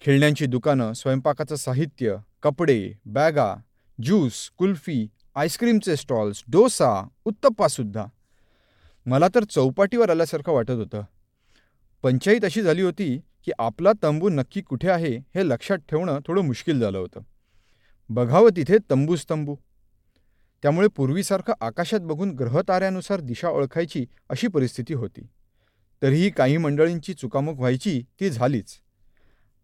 [0.00, 3.54] खेळण्यांची दुकानं स्वयंपाकाचं साहित्य कपडे बॅगा
[4.02, 8.06] ज्यूस कुल्फी आईस्क्रीमचे स्टॉल्स डोसा उत्तप्पासुद्धा
[9.06, 11.02] मला तर चौपाटीवर आल्यासारखं वाटत होतं.
[12.02, 16.80] पंचायत अशी झाली होती की आपला तंबू नक्की कुठे आहे हे लक्षात ठेवणं थोडं मुश्किल
[16.80, 17.20] झालं होतं.
[18.08, 19.56] बघावं तिथे तंबूच तंबू.
[20.62, 25.26] त्यामुळे पूर्वीसारखं आकाशात बघून ग्रहताऱ्यानुसार दिशा ओळखायची अशी परिस्थिती होती.
[26.02, 28.78] तरीही काही मंडळींची चुकामुक व्हायची ती झालीच.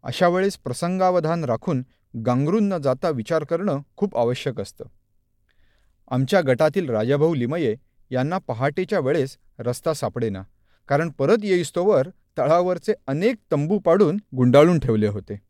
[0.02, 1.82] अशा वेळेस प्रसंगावधान राखून
[2.26, 4.84] गांगरून न जाता विचार करणं खूप आवश्यक असतं.
[6.08, 7.76] आमच्या गटातील राजाभाऊ लिमये
[8.10, 10.42] यांना पहाटेच्या वेळेस रस्ता सापडेना
[10.88, 15.40] कारण परत येईस्तोवर तळावरचे अनेक तंबू पाडून गुंडाळून ठेवले होते.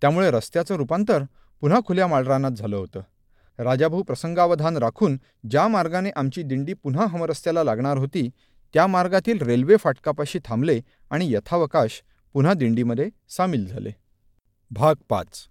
[0.00, 1.22] त्यामुळे रस्त्याचं रूपांतर
[1.60, 3.00] पुन्हा खुल्या माळरानात झालं होतं.
[3.58, 8.30] राजाभाऊ प्रसंगावधान राखून ज्या मार्गाने आमची दिंडी पुन्हा हमरस्त्याला लागणार होती
[8.74, 13.90] त्या मार्गातील रेल्वे फाटकापाशी थांबले आणि यथावकाश पुन्हा दिंडीमध्ये सामील झाले.
[14.70, 15.48] भाग पाच.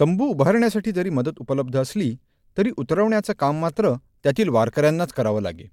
[0.00, 2.16] तंबू उभारण्यासाठी जरी मदत उपलब्ध असली
[2.58, 5.64] तरी उतरवण्याचं काम मात्र त्यातील वारकऱ्यांनाच करावं लागे.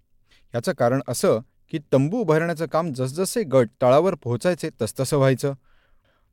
[0.55, 1.39] याचं कारण असं
[1.71, 5.53] की तंबू उभारण्याचं काम जसजसे गट तळावर पोहोचायचे तसतसं व्हायचं.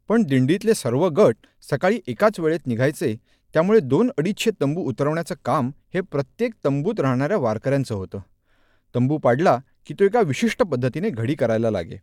[0.09, 1.37] पण दिंडीतले सर्व गट
[1.71, 3.17] सकाळी एकाच वेळेत निघायचे
[3.55, 8.19] त्यामुळे दोन अडीचशे तंबू उतरवण्याचं काम हे प्रत्येक तंबूत राहणाऱ्या वारकऱ्यांचं होतं.
[8.95, 11.97] तंबू पाडला की तो एका विशिष्ट पद्धतीने घडी करायला लागे.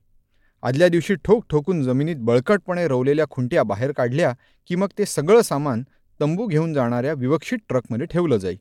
[0.64, 4.34] आदल्या दिवशी ठोक ठोकून जमिनीत बळकटपणे रवलेल्या खुंट्या बाहेर काढल्या
[4.68, 5.84] की मग ते सगळं सामान
[6.20, 8.58] तंबू घेऊन जाणाऱ्या विवक्षित ट्रकमध्ये ठेवलं जाई.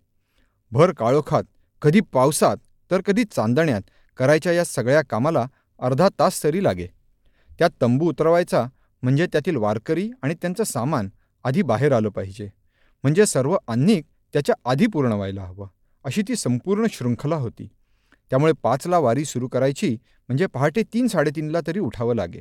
[0.73, 1.45] भर काळोखात
[1.83, 2.57] कधी पावसात
[2.91, 3.83] तर कधी चांदण्यात
[4.17, 5.47] करायच्या या सगळ्या कामाला
[5.79, 6.87] अर्धा तास तरी लागे.
[7.59, 8.67] त्यात तंबू उतरवायचा
[9.03, 11.09] म्हणजे त्यातील वारकरी आणि त्यांचं सामान
[11.45, 12.64] आधी बाहेर आलं पाहिजे.
[13.05, 15.67] म्हणजे सर्व अन्निक त्याच्या आधी पूर्ण व्हायला हवं
[16.05, 17.69] अशी ती संपूर्ण शृंखला होती.
[18.31, 19.97] त्यामुळे पाचला वारी सुरू करायची
[20.29, 22.41] म्हणजे पहाटे तीन साडेतीनला तरी उठावं लागे.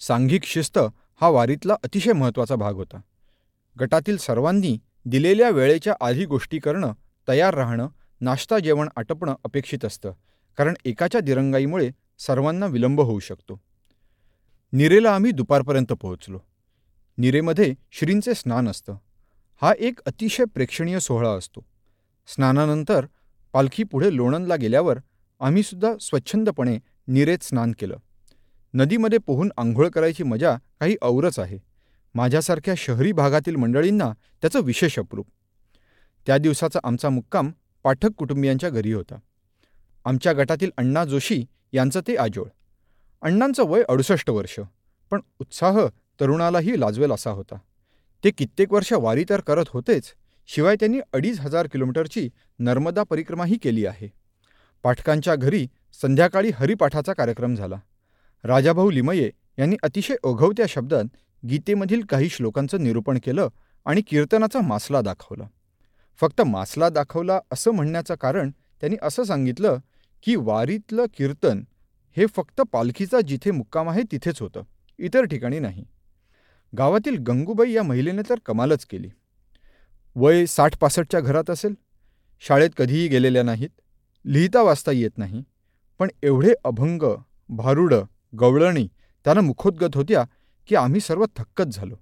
[0.00, 0.78] सांघिक शिस्त
[1.20, 3.00] हा वारीतला अतिशय महत्त्वाचा भाग होता.
[3.80, 6.92] गटातील सर्वांनी दिलेल्या वेळेच्या आधी गोष्टी करणं
[7.28, 7.88] तयार राहणं
[8.20, 10.12] नाश्ता जेवण आटपणं अपेक्षित असतं
[10.58, 13.60] कारण एकाच्या दिरंगाईमुळे सर्वांना विलंब होऊ शकतो.
[14.72, 16.38] निरेला आम्ही दुपारपर्यंत पोहोचलो.
[17.18, 18.96] निरेमध्ये श्रींचे स्नान असतं.
[19.62, 21.66] हा एक अतिशय प्रेक्षणीय सोहळा असतो.
[22.26, 23.06] स्नानानंतर
[23.52, 24.98] पालखी पुढे लोणंदला गेल्यावर
[25.40, 26.78] आम्हीसुद्धा स्वच्छंदपणे
[27.08, 27.96] निरेत स्नान केलं.
[28.74, 31.58] नदीमध्ये पोहून आंघोळ करायची मजा काही औरच आहे.
[32.14, 35.26] माझ्यासारख्या शहरी भागातील मंडळींना त्याचं विशेष अप्रूप.
[36.26, 37.50] त्या दिवसाचा आमचा मुक्काम
[37.82, 39.18] पाठक कुटुंबियांच्या घरी होता.
[40.04, 42.48] आमच्या गटातील अण्णा जोशी यांचं ते आजोळ.
[43.22, 44.60] अण्णांचं वय अडुसष्ट वर्ष
[45.10, 45.86] पण उत्साह
[46.20, 47.54] तरुणालाही लाजवेल असा होता.
[48.24, 50.12] ते कित्येक वर्ष वारी तर करत होतेच
[50.46, 54.08] शिवाय त्यांनी अडीच हजार किलोमीटरची नर्मदा परिक्रमाही केली आहे.
[54.82, 55.66] पाठकांच्या घरी
[56.02, 57.76] संध्याकाळी हरिपाठाचा कार्यक्रम झाला.
[58.44, 61.04] राजाभाऊ लिमये यांनी अतिशय ओघवत्या शब्दात
[61.48, 63.48] गीतेमधील काही श्लोकांचं निरूपण केलं
[63.86, 65.44] आणि कीर्तनाचा मासला दाखवला.
[66.20, 69.78] फक्त मासला दाखवला असं म्हणण्याचं कारण त्यांनी असं सांगितलं
[70.22, 71.62] की वारीतलं कीर्तन
[72.16, 74.62] हे फक्त पालखीचा जिथे मुक्काम आहे तिथेच होतं
[74.98, 75.84] इतर ठिकाणी नाही.
[76.78, 79.08] गावातील गंगूबाई या महिलेने तर कमालच केली.
[80.14, 81.74] वय साठ पासष्टच्या घरात असेल.
[82.40, 83.70] शाळेत कधीही गेलेल्या नाहीत.
[84.26, 85.42] लिहिता वाचता येत नाही.
[85.98, 87.02] पण एवढे अभंग
[87.48, 88.04] भारुडं
[88.40, 88.88] गवळणी
[89.24, 90.24] त्यानं मुखोद्गत होत्या
[90.68, 91.96] की आम्ही सर्व थक्कच झालो.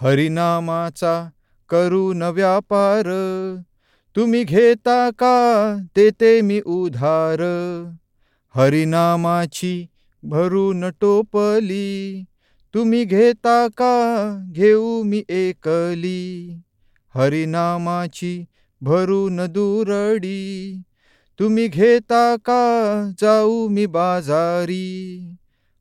[0.00, 1.28] हरिनामाचा
[1.68, 3.06] करू न व्यापार
[4.16, 5.76] तुम्ही घेता का?
[5.96, 7.42] देते मी उधार.
[8.54, 9.86] हरिनामाची
[10.22, 12.24] भरून टोपली
[12.74, 13.92] तुम्ही घेता का?
[14.52, 16.60] घेऊ मी एकली.
[17.14, 18.44] हरिनामाची
[18.82, 20.82] भरून दुरडी.
[21.38, 23.10] तुम्ही घेता का?
[23.20, 25.34] जाऊ मी बाजारी.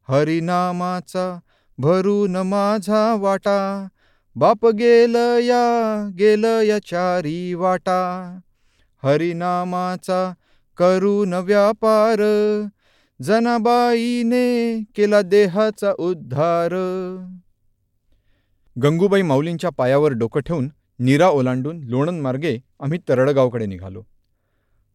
[0.10, 1.40] हरिनामाचा
[1.78, 3.88] भरून माझा वाटा.
[4.36, 8.40] बाप गेल या गेल या चारी वाटा.
[9.04, 10.34] हरिनामाचा
[10.78, 12.22] करून व्यापार.
[13.22, 16.74] जनाबाईने केला देहाचा उद्धार.
[18.84, 20.70] गंगूबाई माऊलींच्या पायावर डोकं ठेवून
[21.00, 24.04] नीरा ओलांडून लोणंद मार्गे आम्ही तरडगावकडे निघालो.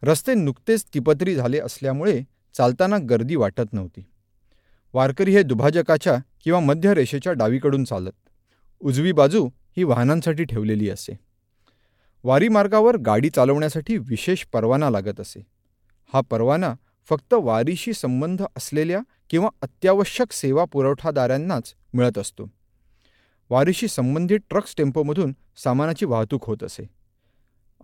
[0.03, 2.22] रस्ते नुकतेच तिपत्री झाले असल्यामुळे
[2.55, 4.05] चालताना गर्दी वाटत नव्हती.
[4.95, 8.12] वारकरी हे दुभाजकाच्या किंवा मध्य रेषेच्या डावीकडून चालत.
[8.81, 11.18] उजवी बाजू ही वाहनांसाठी ठेवलेली असे.
[12.24, 15.47] वारी मार्गावर गाडी चालवण्यासाठी विशेष परवाना लागत असे.
[16.12, 16.74] हा परवाना
[17.09, 19.01] फक्त वारीशी संबंध असलेल्या
[19.31, 22.51] किंवा अत्यावश्यक सेवा पुरवठादारांनाच मिळत असतो.
[23.51, 26.91] वारीशी संबंधित ट्रक्स टेम्पोमधून सामानाची वाहतूक होत असे.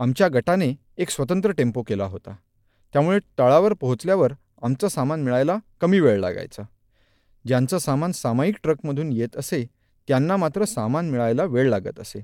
[0.01, 2.37] आमच्या गटाने एक स्वतंत्र टेम्पो केला होता.
[2.93, 6.63] त्यामुळे तळावर पोहोचल्यावर आमचं सामान मिळायला कमी वेळ लागायचा.
[7.47, 9.67] ज्यांचं सामान सामायिक ट्रकमधून येत असे
[10.09, 12.23] त्यांना मात्र सामान मिळायला वेळ लागत असे.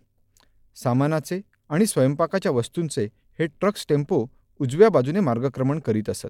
[0.76, 4.26] सामानाचे आणि स्वयंपाकाच्या वस्तूंचे हे ट्रक्स टेम्पो
[4.60, 6.28] उजव्या बाजूने मार्गक्रमण करीत असत.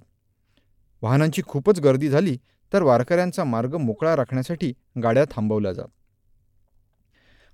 [1.03, 2.39] वाहनांची खूपच गर्दी झाली
[2.73, 4.73] तर वारकऱ्यांचा मार्ग मोकळा राखण्यासाठी
[5.03, 5.89] गाड्या थांबवल्या जात.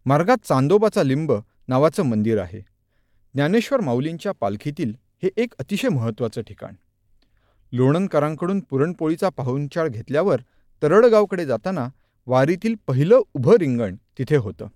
[0.07, 1.33] मार्गात चांदोबाचा लिंब
[1.69, 2.61] नावाचं मंदिर आहे.
[3.35, 4.93] ज्ञानेश्वर माऊलींच्या पालखीतील
[5.23, 6.75] हे एक अतिशय महत्त्वाचं ठिकाण.
[7.73, 10.41] लोणंदकरांकडून पुरणपोळीचा पाहुणचार घेतल्यावर
[10.83, 11.89] तरडगावकडे जाताना
[12.27, 14.67] वारीतील पहिलं उभं रिंगण तिथे होतं.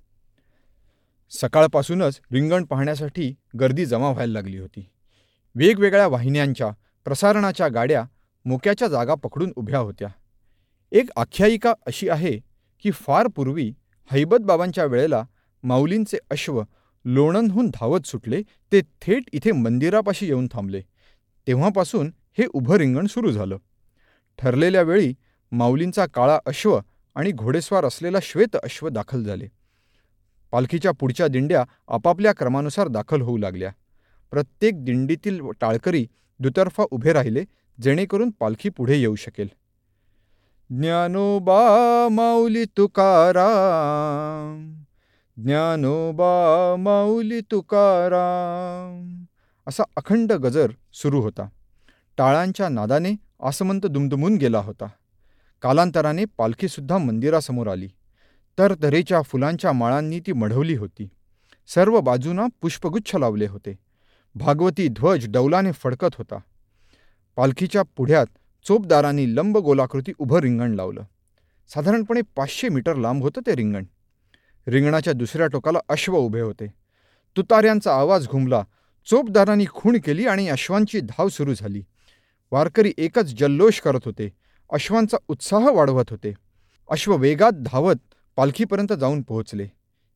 [1.31, 4.89] सकाळपासूनच रिंगण पाहण्यासाठी गर्दी जमा व्हायला लागली होती.
[5.55, 6.71] वेगवेगळ्या वाहिन्यांच्या
[7.05, 8.05] प्रसारणाच्या गाड्या
[8.49, 10.09] मोक्याच्या जागा पकडून उभ्या होत्या.
[10.93, 12.39] एक आख्यायिका अशी आहे
[12.83, 13.73] की फार पूर्वी
[14.13, 15.23] हैबत बाबांच्या वेळेला
[15.63, 16.63] माऊलींचे अश्व
[17.05, 18.43] लोणंदहून धावत सुटले
[18.73, 20.81] ते थेट इथे मंदिरापाशी येऊन थांबले.
[21.47, 23.57] तेव्हापासून हे उभं रिंगण सुरू झालं.
[24.39, 25.15] ठरलेल्या वेळी
[25.53, 26.79] माऊलींचा काळा अश्व
[27.15, 29.49] आणि घोडेस्वार असलेला श्वेत अश्व दाखल झाले.
[30.53, 33.73] पालखीच्या पुढच्या दिंड्या आपापल्या क्रमानुसार दाखल होऊ लागल्या.
[34.31, 36.07] प्रत्येक दिंडीतील टाळकरी
[36.41, 37.45] दुतर्फा उभे राहिले
[37.81, 39.49] जेणेकरून पालखी पुढे येऊ शकेल.
[40.71, 44.83] ज्ञानोबा माऊली तुकाराम.
[45.43, 49.25] ज्ञानोबा माऊली तुकाराम.
[49.67, 51.49] असा अखंड गजर सुरू होता.
[52.17, 53.13] टाळांच्या नादाने
[53.43, 54.87] आसमंत दुमदुमून गेला होता.
[55.63, 57.89] कालांतराने पालखीसुद्धा मंदिरासमोर आली.
[58.59, 61.09] तर तऱ्हेच्या फुलांच्या माळांनी ती मढवली होती.
[61.75, 63.79] सर्व बाजूंना पुष्पगुच्छ लावले होते.
[64.35, 66.37] भागवती ध्वज डौलाने फडकत होता.
[67.39, 68.27] पालखीच्या पुढ्यात
[68.67, 71.03] चोपदारांनी लंब गोलाकृती उभं रिंगण लावलं.
[71.75, 73.85] साधारणपणे पाचशे मीटर लांब होतं ते रिंगण.
[74.67, 76.67] रिंगणाच्या दुसऱ्या टोकाला अश्व उभे होते.
[77.37, 78.65] तुतार्यांचा आवाज घुमला.
[79.07, 81.83] चोपदारांनी खूण केली आणि अश्वांची धाव सुरू झाली.
[82.53, 84.33] वारकरी एकच जल्लोष करत होते.
[84.73, 86.35] अश्वांचा उत्साह वाढवत होते.
[86.91, 89.67] अश्व वेगात धावत पालखीपर्यंत जाऊन पोहोचले.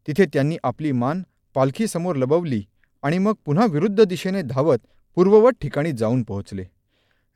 [0.06, 1.22] तिथे त्यांनी आपली मान
[1.54, 2.64] पालखीसमोर लबवली
[3.02, 4.78] आणि मग पुन्हा विरुद्ध दिशेने धावत
[5.14, 6.64] पूर्ववत ठिकाणी जाऊन पोहोचले.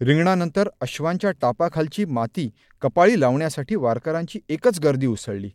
[0.01, 2.49] रिंगणानंतर अश्वांच्या टापाखालची माती
[2.83, 5.51] कपाळी लावण्यासाठी वारकऱ्यांची एकच गर्दी उसळली.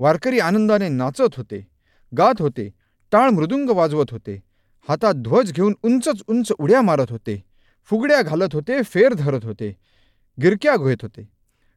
[0.00, 1.66] वारकरी आनंदाने नाचत होते
[2.12, 2.68] गात होते
[3.12, 4.38] टाळ मृदुंग वाजवत होते
[4.88, 7.42] हातात ध्वज घेऊन उंचच उंच उड्या मारत होते
[7.90, 9.76] फुगड्या घालत होते फेर धरत होते
[10.38, 11.28] गिरक्या घेत होते.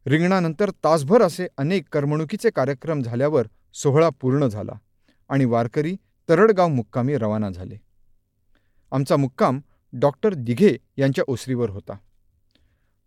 [0.05, 4.73] रिंगणानंतर तासभर असे अनेक करमणुकीचे कार्यक्रम झाल्यावर सोहळा पूर्ण झाला
[5.29, 5.95] आणि वारकरी
[6.29, 7.77] तरडगाव मुक्कामी रवाना झाले.
[8.91, 9.59] आमचा मुक्काम
[9.95, 11.93] डॉक्टर दिघे यांच्या ओसरीवर होता.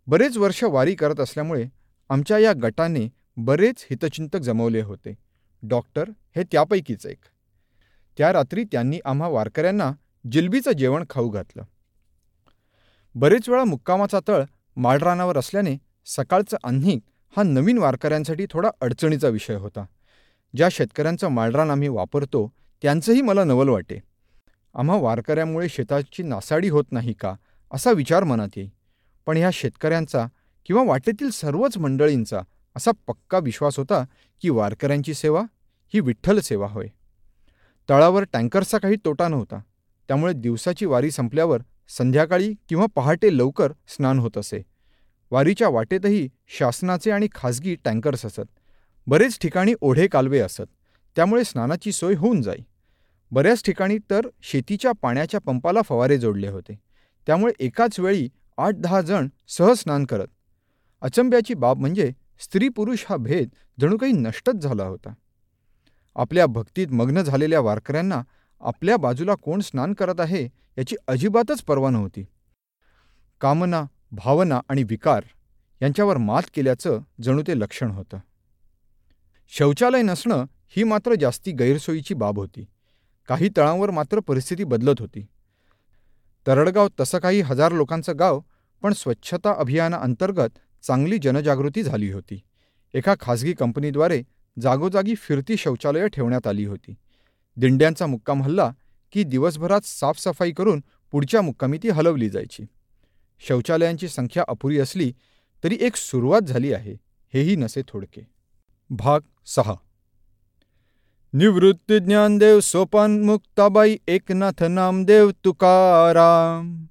[0.07, 1.65] बरेच वर्ष वारी करत असल्यामुळे
[2.09, 5.13] आमच्या या गटाने बरेच हितचिंतक जमवले होते.
[5.63, 7.17] डॉक्टर हे त्यापैकीच एक.
[8.17, 9.91] त्या रात्री त्यांनी आम्हा वारकऱ्यांना
[10.31, 11.63] जिलबीचं जेवण खाऊ घातलं.
[13.15, 14.43] बरेच वेळा मुक्कामाचा तळ
[14.75, 17.01] माळरानावर असल्याने सकाळचं आन्हिक
[17.37, 19.85] हा नवीन वारकऱ्यांसाठी थोडा अडचणीचा विषय होता.
[20.55, 23.99] ज्या शेतकऱ्यांचं माळरान आम्ही वापरतो त्यांचंही मला नवल वाटे.
[24.77, 27.35] आम्हा वारकऱ्यामुळे शेताची नासाडी होत नाही का?
[27.71, 28.69] असा विचार मनात येई.
[29.25, 30.27] पण ह्या शेतकऱ्यांचा
[30.65, 32.41] किंवा वाटेतील सर्वच मंडळींचा
[32.75, 34.05] असा पक्का विश्वास होता
[34.41, 35.41] की वारकऱ्यांची सेवा
[35.93, 36.87] ही विठ्ठल सेवा होय.
[37.89, 39.59] तळावर टँकरचा काही तोटा नव्हता.
[40.07, 41.59] त्यामुळे दिवसाची वारी संपल्यावर
[41.89, 44.65] संध्याकाळी किंवा पहाटे लवकर स्नान होत असे.
[45.31, 48.41] वारीच्या वाटेतही शासनाचे आणि खाजगी टँकर्स असत.
[49.07, 50.63] बरेच ठिकाणी ओढे कालवे असत.
[51.15, 52.59] त्यामुळे स्नानाची सोय होऊन जाई.
[53.31, 56.79] बऱ्याच ठिकाणी तर शेतीच्या पाण्याच्या पंपाला फवारे जोडले होते.
[57.25, 60.27] त्यामुळे एकाच वेळी आठ दहा जण सहज स्नान करत.
[61.01, 63.49] अचंब्याची बाब म्हणजे स्त्री पुरुष हा भेद
[63.81, 65.13] जणू काही नष्टच झाला होता.
[66.15, 68.23] आपल्या भक्तीत मग्न झालेल्या वारकऱ्यांना
[68.61, 70.43] आपल्या बाजूला कोण स्नान करत आहे
[70.77, 72.25] याची अजिबातच पर्वा नव्हती.
[73.41, 75.23] कामना भावना आणि विकार
[75.81, 78.17] यांच्यावर मात केल्याचं जणू ते लक्षण होतं.
[79.49, 82.65] शौचालय नसणं ही मात्र जास्ती गैरसोयीची बाब होती.
[83.27, 85.25] काही तळांवर मात्र परिस्थिती बदलत होती.
[86.47, 88.39] तरडगाव तसं काही हजार लोकांचं गाव
[88.81, 90.49] पण स्वच्छता अभियानाअंतर्गत
[90.83, 92.41] चांगली जनजागृती झाली होती.
[92.93, 94.23] एका खाजगी कंपनीद्वारे
[94.61, 96.95] जागोजागी फिरती शौचालयं ठेवण्यात आली होती.
[97.57, 98.71] दिंड्यांचा मुक्काम हल्ला
[99.11, 102.65] की दिवसभरात साफसफाई करून पुढच्या मुक्कामी ती हलवली जायची.
[103.39, 105.13] शौचालयांची संख्या अपुरी असली
[105.63, 106.95] तरी एक सुरुवात झाली आहे
[107.33, 108.27] हेही नसे थोडके.
[108.89, 109.73] भाग सहा.
[111.33, 116.85] निवृत्त ज्ञानदेव सोपान मुक्ताबाई एकनाथ नामदेव तुकाराम।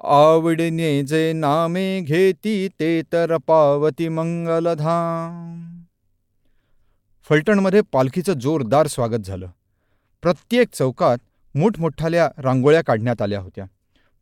[0.00, 5.80] आवडणे जे नामे घेती ते तर पावती मंगलधाम
[7.30, 9.46] फलटणमध्ये पालखीचं जोरदार स्वागत झालं.
[10.22, 11.18] प्रत्येक चौकात
[11.54, 13.64] मोठमोठाल्या रांगोळ्या काढण्यात आल्या होत्या.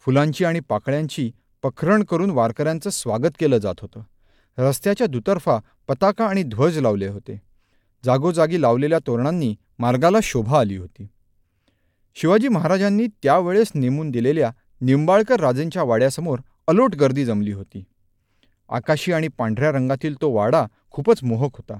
[0.00, 4.00] फुलांची आणि पाकळ्यांची पखरण करून वारकऱ्यांचं स्वागत केलं जात होतं.
[4.58, 5.58] रस्त्याच्या दुतर्फा
[5.88, 7.46] पताका आणि ध्वज लावले होते.
[8.06, 11.06] जागोजागी लावलेल्या तोरणांनी मार्गाला शोभा आली होती.
[12.14, 17.84] शिवाजी महाराजांनी त्यावेळेस नेमून दिलेल्या निंबाळकर राजेंच्या वाड्यासमोर अलोट गर्दी जमली होती.
[18.68, 21.78] आकाशी आणि पांढऱ्या रंगातील तो वाडा खूपच मोहक होता.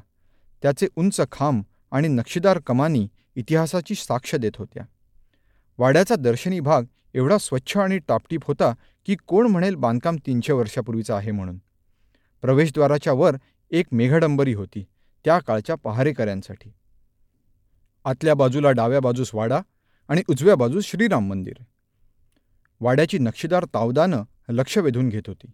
[0.63, 1.63] त्याचे उंच खांब
[1.93, 4.85] आणि नक्षीदार कमानी इतिहासाची साक्ष देत होत्या.
[5.79, 6.83] वाड्याचा दर्शनी भाग
[7.15, 8.75] एवढा स्वच्छ आणि टापटीप होता
[9.07, 11.59] की कोण म्हणेल बांधकाम तीनशे वर्षापूर्वीचं आहे म्हणून.
[12.43, 13.37] प्रवेशद्वाराच्या वर
[13.71, 14.85] एक मेघडंबरी होती.
[15.27, 16.73] त्या काळच्या पहारेकऱ्यांसाठी.
[18.05, 19.61] आतल्या बाजूला डाव्या बाजूस वाडा
[20.09, 21.63] आणि उजव्या बाजूस श्रीराम मंदिर.
[22.81, 25.47] वाड्याची नक्षीदार तावदानं लक्ष वेधून घेत होती.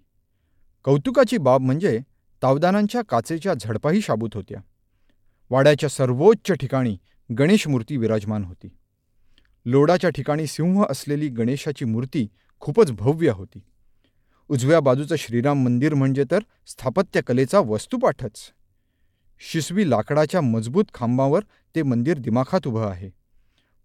[0.84, 2.00] कौतुकाची बाब म्हणजे
[2.42, 4.60] तावदानांच्या काचेच्या झडपाही शाबूत होत्या.
[5.50, 6.98] वाड्याच्या सर्वोच्च ठिकाणी
[7.38, 8.76] गणेश मूर्ती विराजमान होती.
[9.66, 12.28] लोडाच्या ठिकाणी सिंह असलेली गणेशाची मूर्ती
[12.60, 13.64] खूपच भव्य होती.
[14.48, 18.38] उजव्या बाजूचं श्रीराम मंदिर म्हणजे तर स्थापत्यकलेचा वस्तुपाठच.
[19.44, 21.42] शिसवी लाकडाच्या मजबूत खांबावर
[21.74, 23.10] ते मंदिर दिमाखात उभं आहे.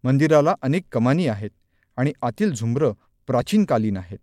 [0.04, 1.50] मंदिराला अनेक कमानी आहेत
[1.98, 2.94] आणि आतील झुंबरं
[3.28, 4.20] प्राचीनकालीन आहेत.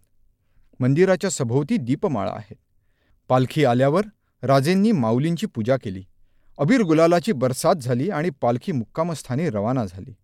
[0.80, 2.56] मंदिराच्या सभोवती दीपमाळा आहेत
[3.28, 4.04] पालखी आल्यावर
[4.42, 6.04] राजेंनी माऊलींची पूजा केली.
[6.58, 10.14] अबीर गुलालाची बरसात झाली आणि पालखी मुक्कामस्थानी रवाना झाली.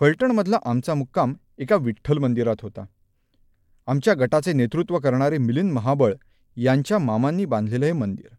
[0.00, 2.84] फलटणमधला आमचा मुक्काम एका विठ्ठल मंदिरात होता.
[3.86, 6.14] आमच्या गटाचे नेतृत्व करणारे मिलिंद महाबळ
[6.56, 8.34] यांच्या मामांनी बांधलेलं हे मंदिर.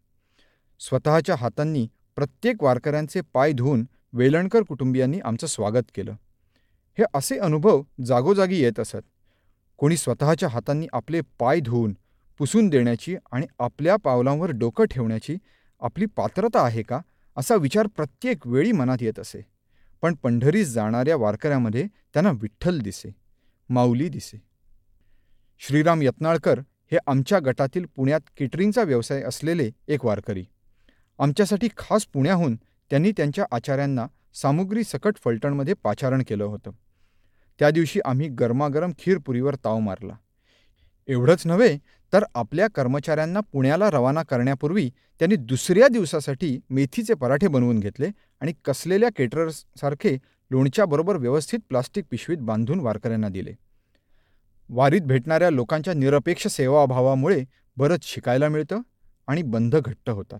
[0.80, 6.12] स्वतःच्या हातांनी प्रत्येक वारकऱ्यांचे पाय धुवून वेलणकर कुटुंबियांनी आमचं स्वागत केलं.
[6.98, 8.96] हे असे अनुभव जागोजागी येत असत.
[9.76, 11.96] कोणी स्वतःच्या हातांनी आपले पाय धुवून
[12.38, 15.36] पुसून देण्याची आणि आपल्या पावलांवर डोकं ठेवण्याची
[15.80, 17.00] आपली पात्रता आहे का
[17.36, 19.44] असा विचार प्रत्येक वेळी मनात येत असे.
[20.02, 23.14] पण पंढरीस जाणाऱ्या वारकऱ्यामध्ये त्यांना विठ्ठल दिसे
[23.68, 24.42] माऊली दिसे.
[25.58, 26.58] श्रीराम यत्नाळकर
[26.92, 30.44] हे आमच्या गटातील पुण्यात केटरिंगचा व्यवसाय असलेले एक वारकरी.
[31.18, 32.56] आमच्यासाठी खास पुण्याहून
[32.90, 36.70] त्यांनी त्यांच्या आचार्यांना सामुग्री सकट फलटणमध्ये पाचारण केलं होतं.
[37.58, 40.12] त्या दिवशी आम्ही गरमागरम खीरपुरीवर ताव मारला.
[41.08, 41.78] एवढंच नव्हे
[42.12, 48.08] तर आपल्या कर्मचाऱ्यांना पुण्याला रवाना करण्यापूर्वी त्यांनी दुसऱ्या दिवसासाठी मेथीचे पराठे बनवून घेतले
[48.40, 50.18] आणि कसलेल्या केटरर्ससारखे
[50.50, 53.52] लोणच्याबरोबर व्यवस्थित प्लास्टिक पिशवीत बांधून वारकऱ्यांना दिले.
[54.68, 57.44] वारीत भेटणाऱ्या लोकांच्या निरपेक्ष सेवाभावामुळे
[57.76, 58.80] बरंच शिकायला मिळतं
[59.26, 60.38] आणि बंध घट्ट होतात.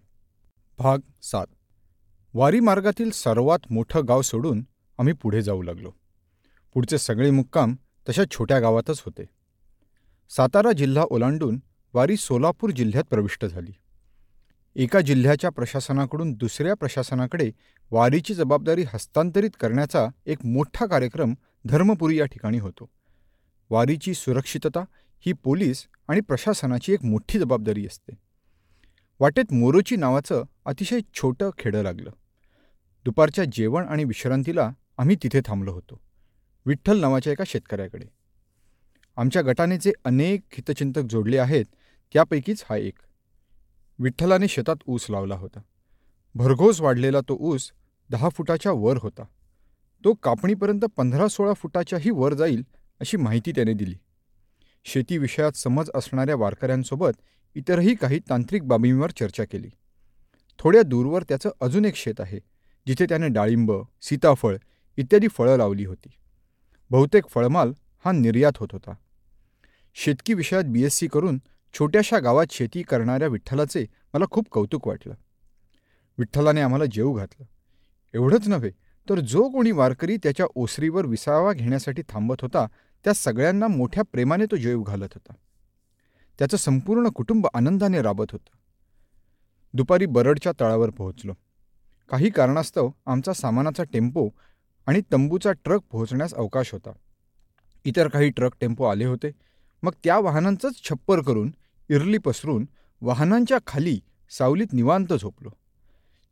[0.79, 1.47] भाग सात.
[2.35, 4.67] वारी मार्गातील सर्वात मोठं गाव सोडून
[4.99, 5.91] आम्ही पुढे जाऊ लागलो.
[6.75, 7.77] पुढचे सगळे मुक्काम
[8.09, 9.25] तशा छोट्या गावातच होते.
[10.31, 11.61] सातारा जिल्हा ओलांडून
[11.95, 13.71] वारी सोलापूर जिल्ह्यात प्रविष्ट झाली.
[14.77, 17.53] एका जिल्ह्याच्या प्रशासनाकडून दुसऱ्या प्रशासनाकडे
[17.91, 22.91] वारीची जबाबदारी हस्तांतरित करण्याचा एक मोठा कार्यक्रम धर्मपुरी या ठिकाणी होतो.
[23.71, 24.81] वारीची सुरक्षितता
[25.27, 28.28] ही पोलीस आणि प्रशासनाची एक मोठी जबाबदारी असते.
[29.21, 32.11] वाटेत मोरोची नावाचं अतिशय छोटं खेडं लागलं.
[33.05, 36.01] दुपारच्या जेवण आणि विश्रांतीला आम्ही तिथे थांबलो होतो.
[36.67, 38.07] विठ्ठल नावाच्या एका शेतकऱ्याकडे.
[39.17, 41.65] आमच्या गटाने जे अनेक हितचिंतक जोडले आहेत
[42.13, 42.99] त्यापैकीच हा एक.
[43.99, 45.61] विठ्ठलाने शेतात ऊस लावला होता.
[46.35, 47.73] भरघोस वाढलेला तो ऊस
[48.11, 49.23] दहा फुटाच्या वर होता.
[50.05, 52.63] तो कापणीपर्यंत पंधरा सोळा फुटाच्याही वर जाईल
[53.01, 53.95] अशी माहिती त्याने दिली.
[54.85, 57.13] शेतीविषयात समज असणाऱ्या वारकऱ्यांसोबत
[57.59, 59.69] इतरही काही तांत्रिक बाबींवर चर्चा केली.
[60.59, 62.41] थोड्या दूरवर त्याचं अजून एक शेत आहे
[62.87, 64.57] जिथे त्याने डाळिंब सीताफळ
[64.97, 66.09] इत्यादी फळं लावली होती.
[66.91, 67.73] बहुतेक फळमाल
[68.05, 68.95] हा निर्यात होत होता.
[69.95, 71.39] शेतकी विषयात बी एस सी करून
[71.75, 75.15] छोट्याशा गावात शेती करणाऱ्या विठ्ठलाचे मला खूप कौतुक वाटलं.
[76.19, 77.47] विठ्ठलाने आम्हाला जेव घातलं.
[78.15, 78.71] एवढंच नव्हे
[79.11, 82.67] तर जो कोणी वारकरी त्याच्या ओसरीवर विसावा घेण्यासाठी थांबत होता
[83.05, 85.33] त्या सगळ्यांना मोठ्या प्रेमाने तो जेव घालत होता.
[86.39, 88.57] त्याचं संपूर्ण कुटुंब आनंदाने राबत होतं.
[89.75, 91.33] दुपारी बरडच्या तळावर पोहोचलो.
[92.11, 94.29] काही कारणास्तव आमचा सामानाचा टेम्पो
[94.87, 96.91] आणि तंबूचा ट्रक पोहोचण्यास अवकाश होता.
[97.85, 99.31] इतर काही ट्रक टेम्पो आले होते.
[99.83, 101.55] मग त्या वाहनांचंच छप्पर करून
[101.91, 102.69] इरली पसरून
[103.01, 105.51] वाहनांच्या खाली सावलीत निवांत झोपलो.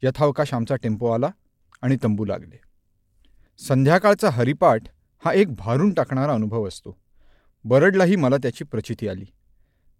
[0.02, 1.30] यथावकाश आमचा टेम्पो आला
[1.82, 2.60] आणि तंबू लागले.
[3.58, 4.82] संध्याकाळचा हरिपाठ
[5.24, 6.96] हा एक भारून टाकणारा अनुभव असतो.
[7.64, 9.24] बरडलाही मला त्याची प्रचिती आली.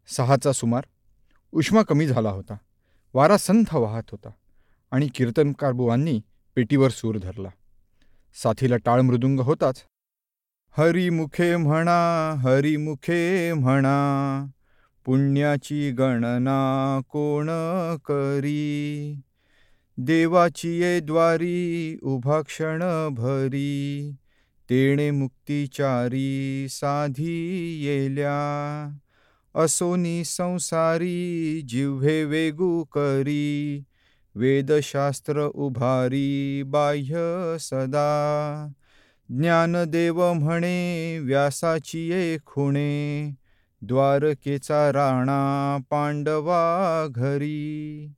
[0.09, 0.85] सहाचा सुमार.
[1.53, 2.57] उष्मा कमी झाला होता.
[3.15, 4.29] वारा संथ वाहत होता
[4.91, 6.21] आणि कीर्तनकार बुवांनी
[6.55, 7.49] पेटीवर सूर धरला.
[8.43, 9.85] साथीला टाळ मृदुंग होताच.
[10.79, 14.47] हरिमुखे म्हणा हरिमुखे म्हणा
[15.05, 17.47] पुण्याची गणना कोण
[17.97, 19.21] करी?
[19.99, 24.15] देवाची ये द्वारी उभा क्षण भरी
[24.71, 28.99] तेणे मुक्तिचारी साधी येल्या.
[29.57, 33.85] असोनी संसारी जिव्हे वेगू करी।
[34.35, 37.17] वेदशास्त्र उभारी बाह्य
[37.61, 38.69] सदा।
[39.29, 43.35] ज्ञानदेव म्हणे व्यासाची ये खुणे
[43.83, 48.13] द्वारकेचा राणा पांडवा घरी।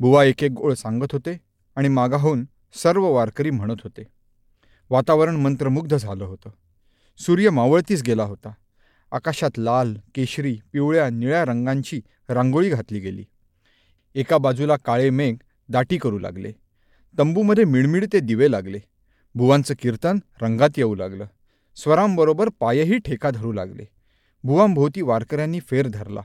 [0.00, 1.40] बुवा एक एक गोळ सांगत होते
[1.76, 2.44] आणि मागाहून
[2.74, 4.02] सर्व वारकरी म्हणत होते.
[4.90, 6.50] वातावरण मंत्रमुग्ध झालं होतं.
[7.18, 8.52] सूर्य मावळतीच गेला होता.
[9.14, 13.24] आकाशात लाल केशरी पिवळ्या निळ्या रंगांची रांगोळी घातली गेली.
[14.14, 15.36] एका बाजूला काळे मेघ
[15.68, 16.52] दाटी करू लागले.
[17.18, 18.78] तंबूमध्ये मिळमिळते दिवे लागले.
[19.34, 21.26] बुवांचं कीर्तन रंगात येऊ लागलं.
[21.76, 23.84] स्वरांबरोबर पायही ठेका धरू लागले.
[24.44, 26.20] बुवांभोवती वारकऱ्यांनी फेर धरला.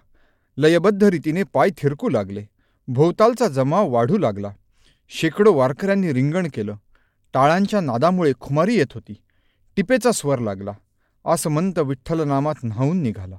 [0.58, 2.46] लयबद्ध रीतीने पाय थिरकू लागले.
[2.88, 4.50] भोवतालचा जमाव वाढू लागला.
[5.10, 6.76] शेकडो वारकऱ्यांनी रिंगण केलं.
[7.34, 9.14] टाळांच्या नादामुळे खुमारी येत होती.
[9.76, 10.72] टिपेचा स्वर लागला.
[11.26, 13.38] आसमंत विठ्ठल नामात न्हावून निघाला.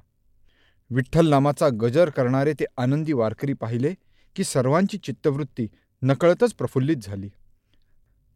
[0.91, 3.95] विठ्ठल नामाचा गजर करणारे ते आनंदी वारकरी पाहिले
[4.37, 5.69] की सर्वांची चित्तवृत्ती
[6.03, 7.31] नकळतच प्रफुल्लित झाली.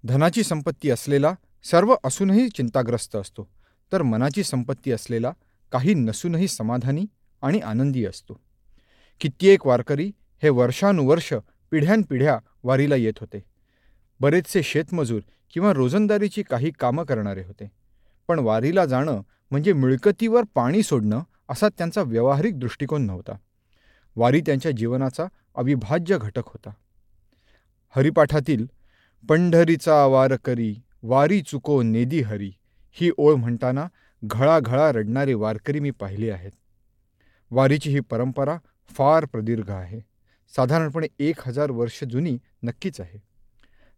[0.04, 1.34] धनाची संपत्ती असलेला
[1.64, 3.50] सर्व असूनही चिंताग्रस्त असतो.
[3.92, 5.32] तर मनाची संपत्ती असलेला
[5.72, 7.06] काही नसूनही समाधानी
[7.42, 8.40] आणि आनंदी असतो.
[9.20, 11.34] कित्येक वारकरी हे वर्षानुवर्ष
[11.70, 13.44] पिढ्यानपिढ्या वारीला येत होते.
[14.20, 15.20] बरेचसे शेतमजूर
[15.52, 17.70] किंवा रोजंदारीची काही कामं करणारे होते.
[18.28, 19.22] पण वारीला जाणं
[19.54, 23.32] म्हणजे मिळकतीवर पाणी सोडणं असा त्यांचा व्यावहारिक दृष्टिकोन नव्हता.
[24.16, 26.70] वारी त्यांच्या जीवनाचा अविभाज्य घटक होता.
[27.90, 28.66] हरिपाठातील
[29.28, 32.52] पंढरीचा वारकरी वारी चुको नेदी हरी
[32.92, 33.86] ही ओळ म्हणताना
[34.24, 36.52] घळाघळा रडणारे वारकरी मी पाहिले आहेत.
[37.50, 38.58] वारीची ही परंपरा
[38.90, 40.00] फार प्रदीर्घ आहे.
[40.56, 43.22] साधारणपणे एक हजार वर्ष जुनी नक्कीच आहे.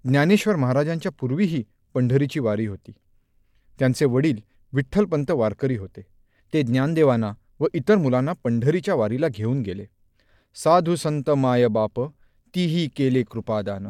[0.08, 2.92] ज्ञानेश्वर महाराजांच्या पूर्वीही पंढरीची वारी होती.
[3.78, 6.02] त्यांचे वडील विठ्ठलपंत वारकरी होते.
[6.52, 9.86] ते ज्ञानदेवांना व इतर मुलांना पंढरीच्या वारीला घेऊन गेले.
[10.54, 12.00] साधू संत माय बाप
[12.54, 13.88] तीही केले कृपादान.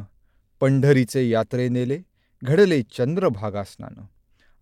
[0.61, 1.99] पंढरीचे यात्रे नेले
[2.43, 3.95] घडले चंद्रभागास्नान.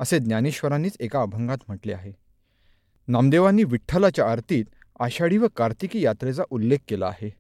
[0.01, 2.13] असे ज्ञानेश्वरांनीच एका अभंगात म्हटले आहे.
[3.09, 4.65] नामदेवांनी विठ्ठलाच्या आरतीत
[5.01, 7.35] आषाढी व कार्तिकी यात्रेचा उल्लेख केला आहे.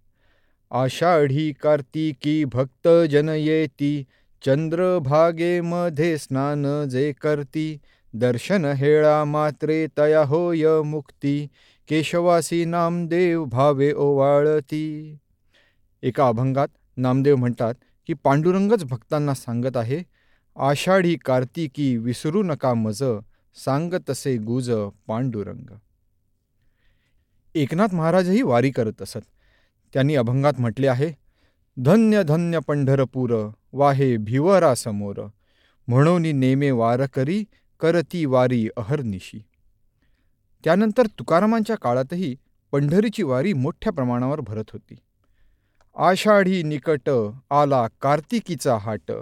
[0.71, 4.05] आषाढी कार्तिकी भक्त जन येती
[4.47, 7.79] चंद्रभागेमध्ये स्नान जे करती
[8.15, 11.47] दर्शन हेळा मात्रे तया होय मुक्ती
[11.89, 15.17] केशवासी नामदेव भावे ओवाळती.
[16.03, 17.75] एका अभंगात नामदेव म्हणतात
[18.07, 20.03] की पांडुरंगच भक्तांना सांगत आहे
[20.57, 23.03] आषाढी कार्तिकी विसरू नका मज
[23.65, 24.71] सांग तसे गुज
[25.07, 25.75] पांडुरंग.
[27.55, 29.21] एकनाथ महाराजही वारी करत असत.
[29.93, 31.13] त्यांनी अभंगात म्हटले आहे
[31.77, 35.21] धन्य धन्य पंढरपूर वाहे भिवरा समोर
[35.89, 37.45] म्हणून नेमे वार करी
[37.85, 39.43] करती वारी अहर्निशी.
[40.65, 42.37] त्यानंतर तुकारामांच्या काळातही
[42.73, 44.95] पंढरीची वारी मोठ्या प्रमाणावर भरत होती.
[45.97, 47.11] आषाढी निकट
[47.51, 49.13] आला कार्तिकीचा हाट.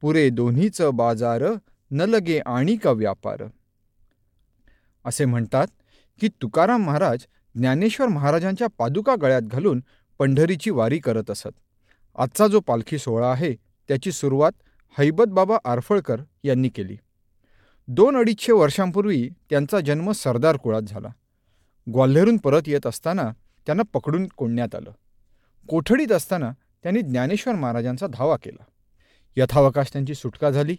[0.00, 1.42] पुरे दोन्हीचं बाजार
[1.90, 3.42] न लगे आणि का व्यापार.
[5.04, 5.66] असे म्हणतात
[6.20, 9.82] की तुकाराम महाराज ज्ञानेश्वर महाराजांच्या पादुका गळ्यात घालून
[10.18, 11.56] पंढरीची वारी करत असत.
[12.16, 13.54] आजचा जो पालखी सोहळा आहे
[13.88, 14.52] त्याची सुरुवात
[14.98, 16.96] हैबत बाबा आरफळकर यांनी केली.
[17.88, 21.08] दोन अडीचशे वर्षांपूर्वी त्यांचा जन्म सरदार कुळात झाला.
[21.94, 23.32] ग्वाल्हेरून परत येत असताना
[23.66, 24.90] त्यांना पकडून कोंडण्यात आलं.
[25.68, 28.64] कोठडीत असताना त्यांनी ज्ञानेश्वर महाराजांचा धावा केला.
[29.36, 30.76] यथावकाश त्यांची सुटका झाली.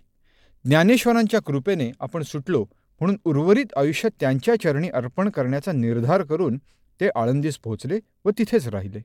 [0.66, 2.66] ज्ञानेश्वरांच्या कृपेने आपण सुटलो
[3.00, 6.58] म्हणून उर्वरित आयुष्य त्यांच्या चरणी अर्पण करण्याचा निर्धार करून
[7.02, 9.00] ते आळंदीस पोहोचले व तिथेच राहिले.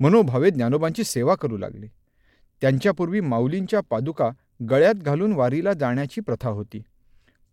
[0.00, 1.86] मनोभावे ज्ञानोबांची सेवा करू लागले.
[2.60, 4.30] त्यांच्यापूर्वी माऊलींच्या पादुका
[4.70, 6.82] गळ्यात घालून वारीला जाण्याची प्रथा होती.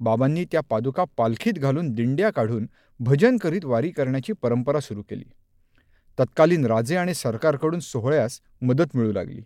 [0.01, 5.23] बाबांनी त्या पादुका पालखीत घालून दिंड्या काढून भजन करीत वारी करण्याची परंपरा सुरू केली.
[6.19, 9.41] तत्कालीन राजे आणि सरकारकडून सोहळ्यास मदत मिळू लागली.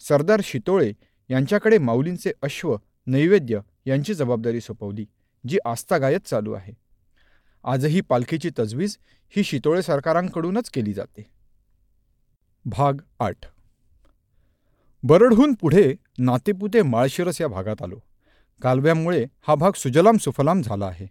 [0.00, 0.92] सरदार शितोळे
[1.30, 2.76] यांच्याकडे माऊलींचे अश्व
[3.06, 5.06] नैवेद्य यांची जबाबदारी सोपवली
[5.48, 6.72] जी आस्थागायत चालू आहे.
[7.64, 8.96] आजही पालखीची तजवीज
[9.28, 11.26] ही शितोळे सरकारांकडूनच केली जाते.
[12.64, 13.36] भाग आठ.
[15.02, 17.98] बरडहून पुढे नातेपुते माळशिरस या भागात आलो.
[18.62, 21.06] कालव्यामुळे हा भाग सुजलाम सुफलाम झाला आहे.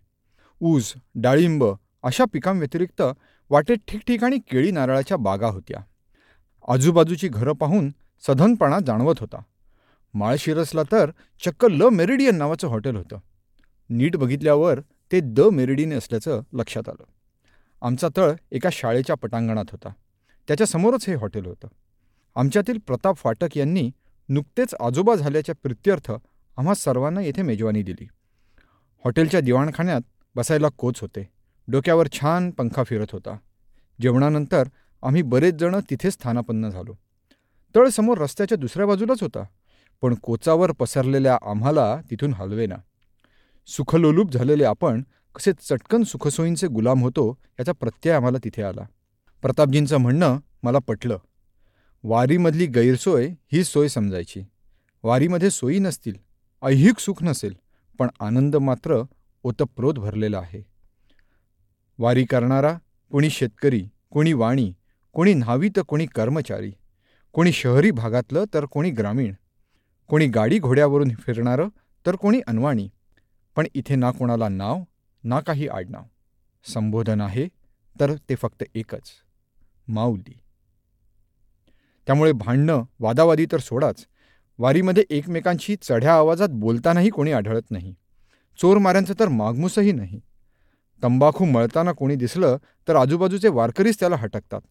[0.61, 1.65] ऊस डाळिंब
[2.03, 3.01] अशा पिकांव्यतिरिक्त
[3.49, 5.79] वाटेत ठिकठिकाणी केळी नारळाच्या बागा होत्या.
[6.67, 7.89] आजूबाजूची घरं पाहून
[8.27, 9.41] सधनपणा जाणवत होता.
[10.13, 11.11] माळशिरसला तर
[11.45, 13.17] चक्क ल मेरिडियन नावाचं हॉटेल होतं.
[13.89, 14.79] नीट बघितल्यावर
[15.11, 17.03] ते द मेरिडियन असल्याचं लक्षात आलं.
[17.81, 19.89] आमचा तळ एका शाळेच्या पटांगणात होता.
[20.47, 21.67] त्याच्यासमोरच हे हॉटेल होतं.
[22.35, 23.91] आमच्यातील प्रताप फाटक यांनी
[24.29, 26.11] नुकतेच आजोबा झाल्याच्या प्रित्यर्थ
[26.57, 28.07] आम्हा सर्वांना येथे मेजवानी दिली.
[29.03, 30.01] हॉटेलच्या दिवाणखान्यात
[30.35, 31.29] बसायला कोच होते.
[31.67, 33.37] डोक्यावर छान पंखा फिरत होता.
[34.01, 34.63] जेवणानंतर
[35.03, 36.93] आम्ही बरेच जण तिथे स्थानापन्न झालो.
[37.75, 39.43] तळ समोर रस्त्याच्या दुसऱ्या बाजूलाच होता.
[40.01, 42.75] पण कोचावर पसरलेल्या आम्हाला तिथून हलवेना.
[43.67, 45.03] सुखलोलूप झालेले आपण
[45.35, 48.81] कसे चटकन सुखसोयींचे गुलाम होतो याचा प्रत्यय आम्हाला तिथे आला.
[49.41, 51.17] प्रतापजींचं म्हणणं मला पटलं.
[52.03, 54.43] वारीमधली गैरसोय ही सोय समजायची.
[55.03, 56.32] वारीमध्ये सोयी नसतील.
[56.65, 57.53] ऐहिक सुख नसेल
[57.99, 59.01] पण आनंद मात्र
[59.43, 60.61] ओतप्रोत भरलेला आहे.
[61.99, 62.73] वारी करणारा
[63.11, 64.71] कोणी शेतकरी कोणी वाणी
[65.13, 66.71] कोणी न्हावी तर कोणी कर्मचारी
[67.33, 69.33] कोणी शहरी भागातलं तर कोणी ग्रामीण
[70.09, 71.69] कोणी गाडी घोड्यावरून फिरणारं
[72.05, 72.89] तर कोणी अनवाणी
[73.55, 74.83] पण इथे ना कोणाला नाव
[75.23, 76.03] ना काही आडनाव.
[76.63, 77.47] संबोधन आहे
[77.99, 79.11] तर ते फक्त एकच
[79.87, 80.39] माऊली.
[82.07, 84.05] त्यामुळे भांडणं वादावादी तर सोडाच
[84.59, 87.95] वारीमध्ये एकमेकांशी चढ्या आवाजात बोलतानाही कोणी आढळत नाही.
[88.61, 90.19] चोरमाऱ्यांचं तर मागमूसही नाही.
[91.03, 94.61] तंबाखू मळताना कोणी दिसलं तर आजूबाजूचे वारकरीच त्याला हटकतात.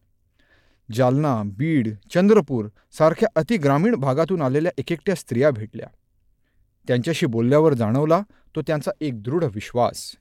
[0.91, 2.67] जालना बीड चंद्रपूर
[2.97, 5.87] सारख्या अतिग्रामीण भागातून आलेल्या एकेकट्या स्त्रिया भेटल्या.
[6.87, 8.21] त्यांच्याशी बोलल्यावर जाणवला
[8.55, 10.11] तो त्यांचा एक दृढ विश्वास.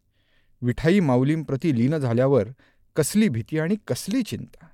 [0.63, 2.49] विठाई माऊलींप्रती लीन झाल्यावर
[2.97, 4.67] कसली भीती आणि कसली चिंता.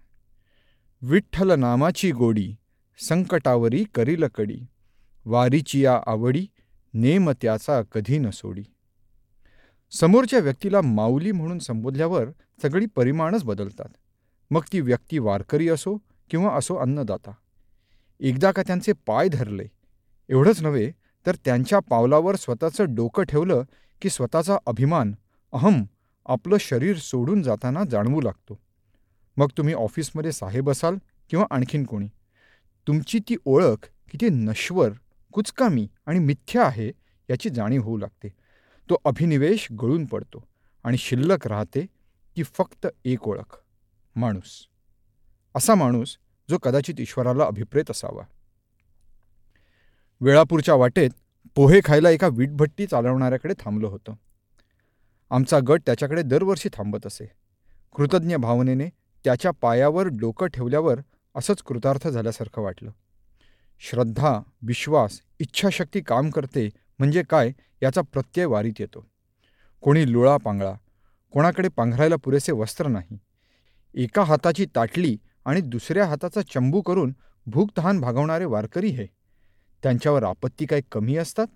[1.02, 2.54] विठ्ठल नामाची गोडी
[2.98, 4.58] संकटावरी करील कडी
[5.28, 6.46] वारीची या आवडी
[6.94, 8.62] नेम त्याचा कधी न सोडी
[9.90, 12.26] समोरच्या व्यक्तीला माऊली म्हणून संबोधल्यावर
[12.62, 13.88] सगळी परिमाणच बदलतात.
[14.50, 15.96] मग ती व्यक्ती वारकरी असो
[16.30, 17.30] किंवा असो अन्नदाता.
[18.20, 19.66] एकदा का त्यांचे पाय धरले.
[20.28, 20.92] एवढंच नव्हे
[21.26, 23.62] तर त्यांच्या पावलावर स्वतःचं डोकं ठेवलं
[24.02, 25.14] की स्वतःचा अभिमान
[25.52, 25.84] अहम
[26.26, 28.58] आपलं शरीर सोडून जाताना जाणवू लागतो.
[29.36, 30.96] मग तुम्ही ऑफिसमध्ये साहेब असाल
[31.30, 32.06] किंवा आणखीन कोणी.
[32.86, 34.92] तुमची ती ओळख किती नश्वर
[35.32, 36.92] कुचकामी आणि मिथ्या आहे
[37.30, 38.28] याची जाणीव होऊ लागते.
[38.90, 40.48] तो अभिनिवेश गळून पडतो
[40.84, 41.86] आणि शिल्लक राहते
[42.36, 43.58] की फक्त एक ओळख
[44.16, 44.68] माणूस.
[45.54, 46.18] असा माणूस
[46.50, 48.22] जो कदाचित ईश्वराला अभिप्रेत असावा.
[50.20, 51.10] वेळापूरच्या वाटेत
[51.54, 54.14] पोहे खायला एका वीटभट्टी चालवणाऱ्याकडे थांबलं होतं.
[55.30, 57.30] आमचा गट त्याच्याकडे दरवर्षी थांबत असे.
[57.94, 58.88] कृतज्ञ भावनेने
[59.24, 61.00] त्याच्या पायावर डोकं ठेवल्यावर
[61.34, 62.90] असंच कृतार्थ झाल्यासारखं वाटलं.
[63.80, 66.68] श्रद्धा विश्वास इच्छाशक्ती काम करते
[66.98, 67.52] म्हणजे काय
[67.82, 69.06] याचा प्रत्यय वारीत येतो.
[69.80, 70.72] कोणी लुळा पांगळा
[71.32, 73.18] कोणाकडे पांघरायला पुरेसे वस्त्र नाही.
[73.94, 77.14] एका हाताची ताटली आणि दुसऱ्या हाताचा चंबू करून
[77.46, 79.06] भूक तहान भागवणारे वारकरी हे.
[79.82, 81.46] त्यांच्यावर आपत्ती काही कमी असतात?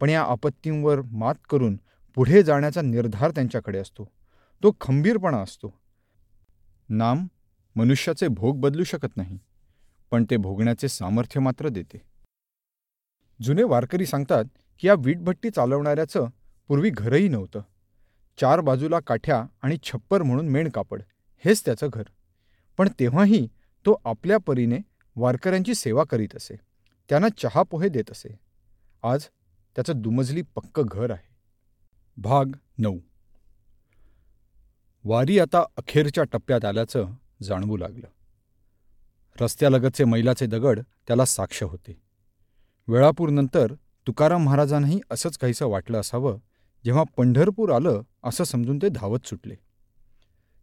[0.00, 1.80] पण या आपत्तींवर मात करून
[2.14, 4.04] पुढे जाण्याचा निर्धार त्यांच्याकडे असतो.
[4.62, 5.80] तो खंबीरपणा असतो.
[6.88, 7.26] नाम
[7.76, 9.38] मनुष्याचे भोग बदलू शकत नाही.
[10.10, 12.02] पण ते भोगण्याचे सामर्थ्य मात्र देते.
[13.42, 14.44] जुने वारकरी सांगतात
[14.78, 16.26] की या वीटभट्टी चालवणाऱ्याचं
[16.68, 17.60] पूर्वी घरही नव्हतं.
[18.40, 21.02] चार बाजूला काठ्या आणि छप्पर म्हणून मेण कापड
[21.44, 22.02] हेच त्याचं घर.
[22.78, 23.48] पण तेव्हाही
[23.86, 24.78] तो आपल्या परीने
[25.16, 26.56] वारकऱ्यांची सेवा करीत असे.
[27.08, 28.38] त्यांना चहा पोहे देत असे.
[29.02, 29.24] आज
[29.76, 31.34] त्याचं दुमजली पक्क घर आहे.
[32.16, 32.44] भाग
[32.78, 32.98] नऊ.
[35.04, 37.06] वारी आता अखेरच्या टप्प्यात आल्याचं
[37.42, 38.06] जाणवू लागलं.
[39.40, 42.00] रस्त्यालगतचे मैलाचे दगड त्याला साक्ष होते.
[42.88, 43.74] वेळापूरनंतर
[44.06, 46.38] तुकाराम महाराजांनाही असंच काहीसं वाटलं असावं
[46.84, 49.54] जेव्हा पंढरपूर आलं असं समजून ते धावत सुटले.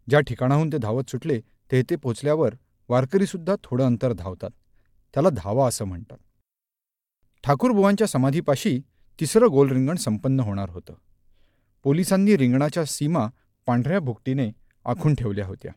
[0.09, 2.55] ज्या ठिकाणाहून ते धावत सुटले ते ते पोचल्यावर
[2.89, 4.49] वारकरीसुद्धा थोडं अंतर धावतात.
[5.13, 6.17] त्याला धावा असं म्हणतात.
[7.43, 8.81] ठाकूरबुवांच्या समाधीपाशी
[9.19, 10.93] तिसरं गोल रिंगण संपन्न होणार होतं.
[11.83, 13.27] पोलिसांनी रिंगणाच्या सीमा
[13.65, 14.51] पांढऱ्या भुकटीने
[14.85, 15.71] आखून ठेवल्या होत्या.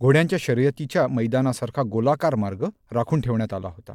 [0.00, 3.92] घोड्यांच्या शर्यतीच्या मैदानासारखा गोलाकार मार्ग राखून ठेवण्यात आला होता.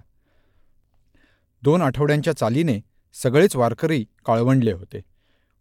[1.63, 2.79] दोन आठवड्यांच्या चालीने
[3.13, 5.01] सगळेच वारकरी काळवंडले होते.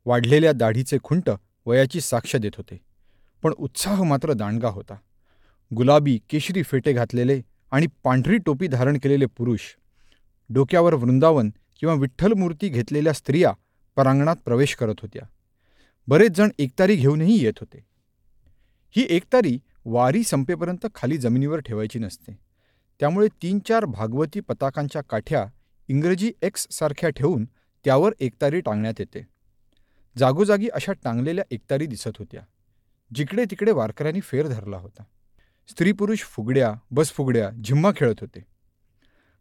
[0.05, 1.31] वाढलेल्या दाढीचे खुंट
[1.67, 2.81] वयाची साक्ष देत होते.
[3.43, 4.95] पण उत्साह मात्र दांडगा होता.
[5.77, 9.61] गुलाबी केशरी फेटे घातलेले आणि पांढरी टोपी धारण केलेले पुरुष
[10.49, 13.53] डोक्यावर वृंदावन किंवा विठ्ठल मूर्ती घेतलेल्या स्त्रिया
[13.97, 15.27] परांगणात प्रवेश करत होत्या.
[16.07, 17.85] बरेच जण एकतारी घेऊनही येत होते.
[18.91, 22.39] ही एकतारी वारी संपेपर्यंत खाली जमिनीवर ठेवायची नसते.
[23.01, 25.47] त्यामुळे तीन चार भागवती पताकांच्या काठ्या
[25.89, 27.45] इंग्रजी एक्स सारख्या ठेवून
[27.85, 29.27] त्यावर एकतारी टांगण्यात येते.
[30.19, 32.43] जागोजागी अशा टांगलेल्या एकतारी दिसत होत्या.
[33.15, 35.03] जिकडे तिकडे वारकऱ्यांनी फेर धरला होता.
[35.69, 38.45] स्त्री पुरुष फुगड्या बसफुगड्या झिम्मा खेळत होते.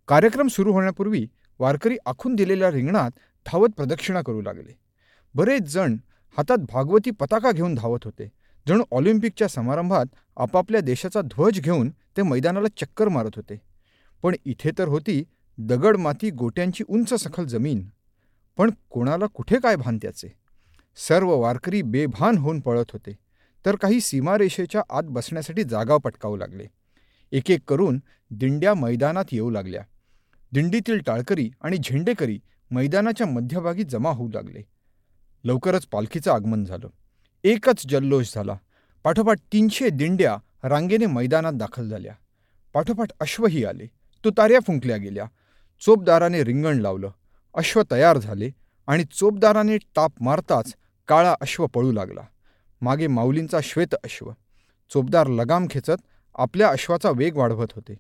[0.08, 1.28] कार्यक्रम सुरू होण्यापूर्वी
[1.60, 3.12] वारकरी आखून दिलेल्या रिंगणात
[3.46, 4.78] धावत प्रदक्षिणा करू लागले.
[5.36, 5.98] बरेच जण
[6.38, 8.32] हातात भागवती पताका घेऊन धावत होते.
[8.68, 10.06] जणू ऑलिम्पिकच्या समारंभात
[10.38, 13.62] आपापल्या देशाचा ध्वज घेऊन ते मैदानाला चक्कर मारत होते.
[14.24, 15.24] पण इथे तर होती
[15.58, 17.90] दगड माती गोट्यांची उंच सखल जमीन.
[18.58, 20.34] पण कोणाला कुठे काय भान त्याचे?
[20.96, 23.18] सर्व वारकरी बेभान होऊन पळत होते.
[23.66, 26.66] तर काही सीमारेषेच्या आत बसण्यासाठी जागा पटकावू लागले.
[27.32, 29.84] एक एक करून दिंड्या मैदानात येऊ लागल्या.
[30.52, 32.40] दिंडीतील टाळकरी आणि झेंडेकरी
[32.72, 34.62] मैदानाच्या मध्यभागी जमा होऊ लागले.
[35.44, 36.88] लवकरच पालखीचं आगमन झालं.
[37.44, 38.58] एकच जल्लोष झाला.
[39.04, 42.14] पाठोपाठ तीनशे दिंड्या रांगेने मैदानात दाखल झाल्या.
[42.74, 43.86] पाठोपाठ अश्वही आले
[44.26, 45.26] तुतार्या फुंकल्या गेल्या.
[45.86, 47.10] चोपदाराने रिंगण लावलं.
[47.56, 48.50] अश्व तयार झाले
[48.88, 50.74] आणि चोपदाराने टाप मारताच
[51.08, 52.22] काळा अश्व पळू लागला.
[52.82, 54.32] मागे माऊलींचा श्वेत अश्व.
[54.94, 56.02] चोपदार लगाम खेचत
[56.36, 58.00] आपल्या अश्वाचा वेग वाढवत होते.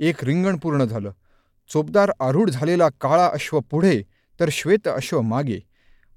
[0.00, 1.12] एक रिंगण पूर्ण झालं.
[1.72, 4.02] चोपदार आरूढ झालेला काळा अश्व पुढे
[4.40, 5.58] तर श्वेत अश्व मागे.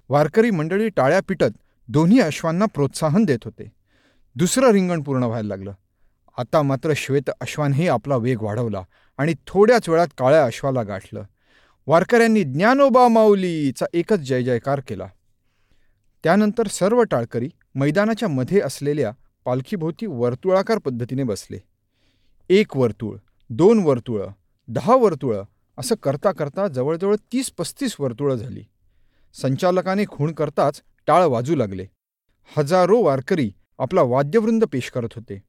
[0.10, 1.54] वारकरी मंडळी टाळ्या पिटत
[1.88, 3.81] दोन्ही अश्वांना प्रोत्साहन देत होते.
[4.36, 5.74] दुसरं रिंगण पूर्ण व्हायला लागलं.
[6.38, 8.84] आता मात्र श्वेत अश्वानेही आपला वेग वाढवला
[9.18, 11.24] आणि थोड्याच वेळात काळ्या अश्वाला गाठलं.
[11.88, 15.08] वारकऱ्यांनी ज्ञानोबा माऊलीचा एकच जय जयकार केला.
[16.24, 19.12] त्यानंतर सर्व टाळकरी मैदानाच्या मध्ये असलेल्या
[19.46, 21.58] पालखीभोवती वर्तुळाकार पद्धतीने बसले.
[22.50, 23.18] एक वर्तुळ
[23.50, 24.28] दोन वर्तुळं
[24.68, 25.44] दहा वर्तुळं
[25.78, 28.64] असं करता करता जवळजवळ तीस पस्तीस वर्तुळं झाली.
[29.34, 31.86] संचालकाने खूण करताच टाळ वाजू लागले.
[32.58, 33.52] हजारो वारकरी
[33.82, 35.44] आपला वाद्यवृंद पेश करत होते.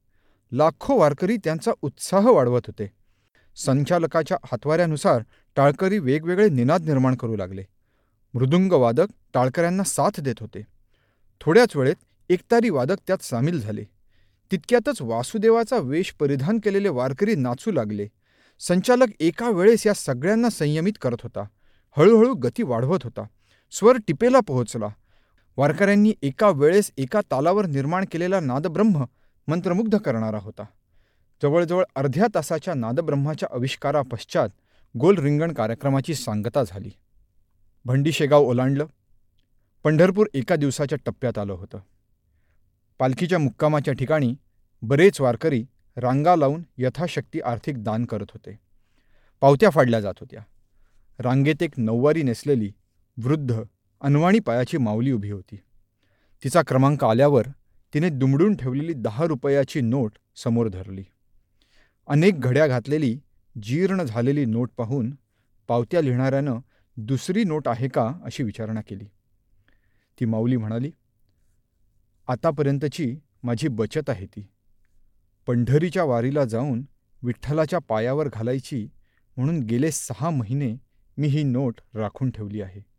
[0.51, 2.91] लाखो वारकरी त्यांचा उत्साह वाढवत होते.
[3.55, 5.23] संचालकाच्या हातवाऱ्यानुसार
[5.55, 7.63] टाळकरी वेगवेगळे निनाद निर्माण करू लागले.
[8.33, 10.61] मृदुंग वादक टाळकऱ्यांना साथ देत होते.
[11.41, 11.95] थोड्याच वेळेत
[12.29, 13.83] एकतारी वादक त्यात सामील झाले.
[14.51, 18.07] तितक्यातच वासुदेवाचा वेश परिधान केलेले वारकरी नाचू लागले.
[18.59, 21.43] संचालक एका वेळेस या सगळ्यांना संयमित करत होता.
[21.97, 23.23] हळूहळू गती वाढवत होता.
[23.71, 24.87] स्वर टिपेला पोहोचला.
[25.57, 29.05] वारकऱ्यांनी एका वेळेस एका तालावर निर्माण केलेला नादब्रह्म
[29.47, 30.63] मंत्रमुग्ध करणारा होता.
[31.43, 34.49] जवळजवळ अर्ध्या तासाच्या नादब्रह्माच्या आविष्कारापश्चात
[34.97, 36.89] गोल रिंगण कार्यक्रमाची सांगता झाली.
[37.85, 38.85] भंडीशेगाव ओलांडलं.
[39.83, 41.79] पंढरपूर एका दिवसाच्या टप्प्यात आलं होतं.
[42.99, 44.35] पालखीच्या मुक्कामाच्या ठिकाणी
[44.81, 45.65] बरेच वारकरी
[45.97, 48.59] रांगा लावून यथाशक्ती आर्थिक दान करत होते.
[49.41, 50.41] पावत्या फाडल्या जात होत्या.
[51.19, 52.71] रांगेत एक नऊवारी नेसलेली
[53.23, 53.61] वृद्ध
[54.03, 55.55] अनवाणी पायाची माऊली उभी होती.
[56.43, 57.47] तिचा क्रमांक आल्यावर
[57.93, 61.03] तिने दुमडून ठेवलेली दहा रुपयाची नोट समोर धरली.
[62.07, 63.19] अनेक घड्या घातलेली
[63.63, 65.15] जीर्ण झालेली नोट पाहून
[65.67, 66.59] पावत्या लिहिणाऱ्यानं
[66.97, 69.05] दुसरी नोट आहे का अशी विचारणा केली.
[70.19, 70.91] ती माऊली म्हणाली
[72.27, 74.47] आतापर्यंतची माझी बचत आहे ती.
[75.47, 76.85] पंढरीच्या वारीला जाऊन
[77.23, 78.87] विठ्ठलाच्या पायावर घालायची
[79.37, 80.75] म्हणून गेले सहा महिने
[81.17, 82.92] मी ही नोट राखून ठेवली आहे.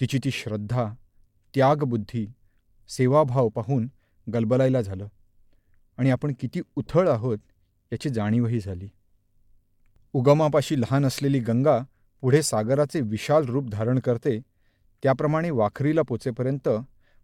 [0.00, 0.94] तिची ती श्रद्धा
[1.54, 2.32] त्यागबुद्धी
[2.88, 3.88] सेवाभाव पाहून
[4.34, 5.08] गलबलायला झालं.
[5.96, 7.38] आणि आपण किती उथळ आहोत
[7.92, 8.88] याची जाणीवही झाली.
[10.12, 11.78] उगमापाशी लहान असलेली गंगा
[12.20, 14.40] पुढे सागराचे विशाल रूप धारण करते
[15.02, 16.68] त्याप्रमाणे वाखरीला पोचेपर्यंत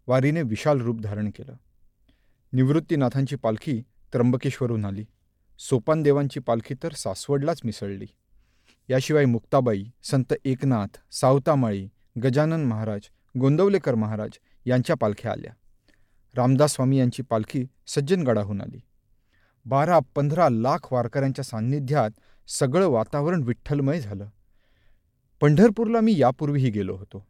[0.07, 1.53] वारीने विशाल रूप धारण केलं.
[2.53, 5.05] निवृत्तीनाथांची पालखी त्र्यंबकेश्वरून आली.
[5.59, 8.05] सोपानदेवांची पालखी तर सासवडलाच मिसळली.
[8.89, 11.89] याशिवाय मुक्ताबाई संत एकनाथ सावतामाळी
[12.21, 13.01] गजानन महाराज
[13.39, 14.29] गोंदवलेकर महाराज
[14.65, 15.53] यांच्या पालख्या आल्या.
[16.37, 18.81] रामदास स्वामी यांची पालखी सज्जनगडाहून आली.
[19.65, 22.11] बारा पंधरा लाख वारकऱ्यांच्या सान्निध्यात
[22.47, 24.27] सगळं वातावरण विठ्ठलमय झालं.
[25.41, 27.27] पंढरपूरला मी यापूर्वीही गेलो होतो.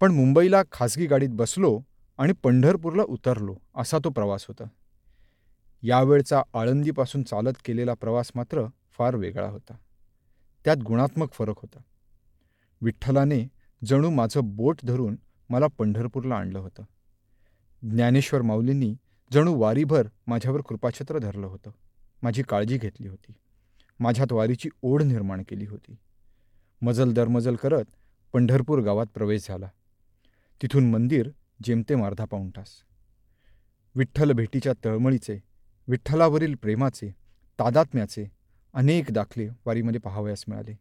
[0.00, 1.80] पण मुंबईला खासगी गाडीत बसलो
[2.18, 4.64] आणि पंढरपूरला उतरलो असा तो प्रवास होता.
[5.82, 8.66] यावेळचा आळंदीपासून चालत केलेला प्रवास मात्र
[8.98, 9.74] फार वेगळा होता.
[10.64, 11.80] त्यात गुणात्मक फरक होता.
[12.80, 15.16] विठ्ठलाने जणू माझं बोट धरून
[15.48, 16.82] मला पंढरपूरला आणलं होतं.
[17.90, 18.96] ज्ञानेश्वर माऊलींनी
[19.32, 21.70] जणू वारीभर माझ्यावर कृपाछत्र धरलं होतं.
[22.22, 23.32] माझी काळजी घेतली होती.
[24.00, 25.96] माझ्यात वारीची ओढ निर्माण केली होती.
[26.82, 27.84] मजल दरमजल करत
[28.32, 29.68] पंढरपूर गावात प्रवेश झाला.
[30.62, 31.30] तिथून मंदिर
[31.64, 32.68] जेमतेम अर्धा पाऊण तास.
[33.94, 35.38] विठ्ठल भेटीच्या तळमळीचे
[35.88, 37.10] विठ्ठलावरील प्रेमाचे
[37.58, 38.30] तादात्म्याचे
[38.74, 40.78] अनेक दाखले वारीमध्ये पाहावयास मिळाले.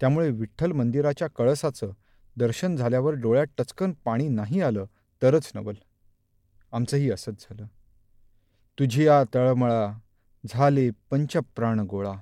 [0.00, 1.90] त्यामुळे विठ्ठल मंदिराच्या कळसाचं
[2.36, 4.84] दर्शन झाल्यावर डोळ्यात टचकन पाणी नाही आलं
[5.22, 5.74] तरच नवल.
[6.72, 7.66] आमचंही असंच झालं.
[8.78, 9.98] तुझी आ तळमळा
[10.46, 12.12] झाले पंचप्राण गोळा.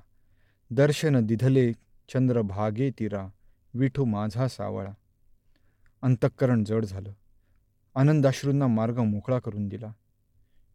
[0.71, 1.73] दर्शन दिधले
[2.13, 3.27] चंद्रभागे तिरा
[3.75, 4.93] विठू माझा सावळा.
[6.03, 7.13] अंतःकरण जड झालं.
[7.95, 9.93] आनंदाश्रूंना मार्ग मोकळा करून दिला.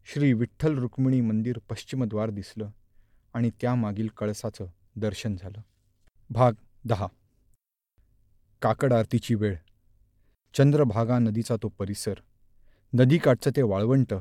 [0.04, 2.70] श्री विठ्ठल रुक्मिणी मंदिर पश्चिमद्वार दिसलं
[3.34, 5.60] आणि त्यामागील कळसाचं दर्शन झालं.
[6.30, 6.52] भाग
[6.88, 7.06] दहा.
[8.62, 9.56] काकड आरतीची वेळ.
[10.54, 12.14] चंद्रभागा नदीचा तो परिसर.
[12.94, 14.14] नदीकाठचं ते वाळवंट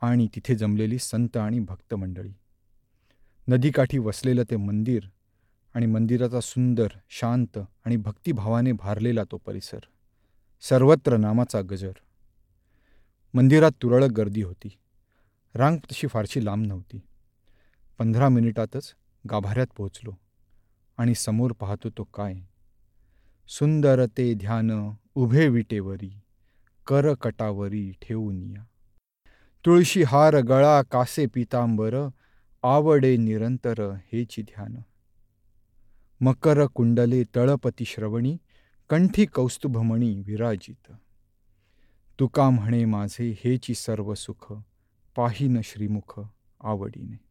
[0.00, 2.32] आणि तिथे जमलेली संत आणि भक्त मंडळी.
[3.48, 5.02] नदीकाठी वसलेलं ते मंदिर
[5.74, 9.80] आणि मंदिराचा सुंदर शांत आणि भक्तिभावाने भारलेला तो परिसर.
[10.60, 11.92] सर्वत्र नामाचा गजर.
[13.34, 14.68] मंदिरात तुरळक गर्दी होती.
[15.54, 17.00] रांग तशी फारशी लांब नव्हती.
[17.98, 18.94] पंधरा मिनिटातच
[19.30, 20.10] गाभाऱ्यात पोहोचलो.
[20.96, 22.34] आणि समोर पाहतो तो काय?
[23.48, 26.20] सुंदर ते ध्यान उभे विटेवरी
[26.86, 28.64] कर कटावरी ठेवून या.
[29.66, 31.94] तुळशी हार गळा कासे पितांबर
[32.62, 34.76] आवडे निरंतर हेची ध्यान.
[36.20, 38.36] मकर कुंडले तळपती श्रवणी
[38.90, 40.92] कंठी कौस्तुभमणी विराजित.
[42.20, 44.52] तुका म्हणे माझे हेची सर्व सुख
[45.16, 46.20] पाहिन श्रीमुख
[46.60, 47.25] आवडीने.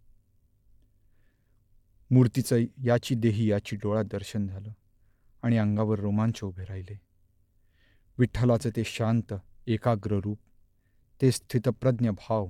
[2.11, 4.71] मूर्तीचं याची देही याची डोळा दर्शन झालं
[5.41, 6.99] आणि अंगावर रोमांच उभे राहिले.
[8.17, 9.33] विठ्ठलाचं ते शांत
[9.67, 10.39] एकाग्र रूप
[11.21, 12.47] ते स्थितप्रज्ञ भाव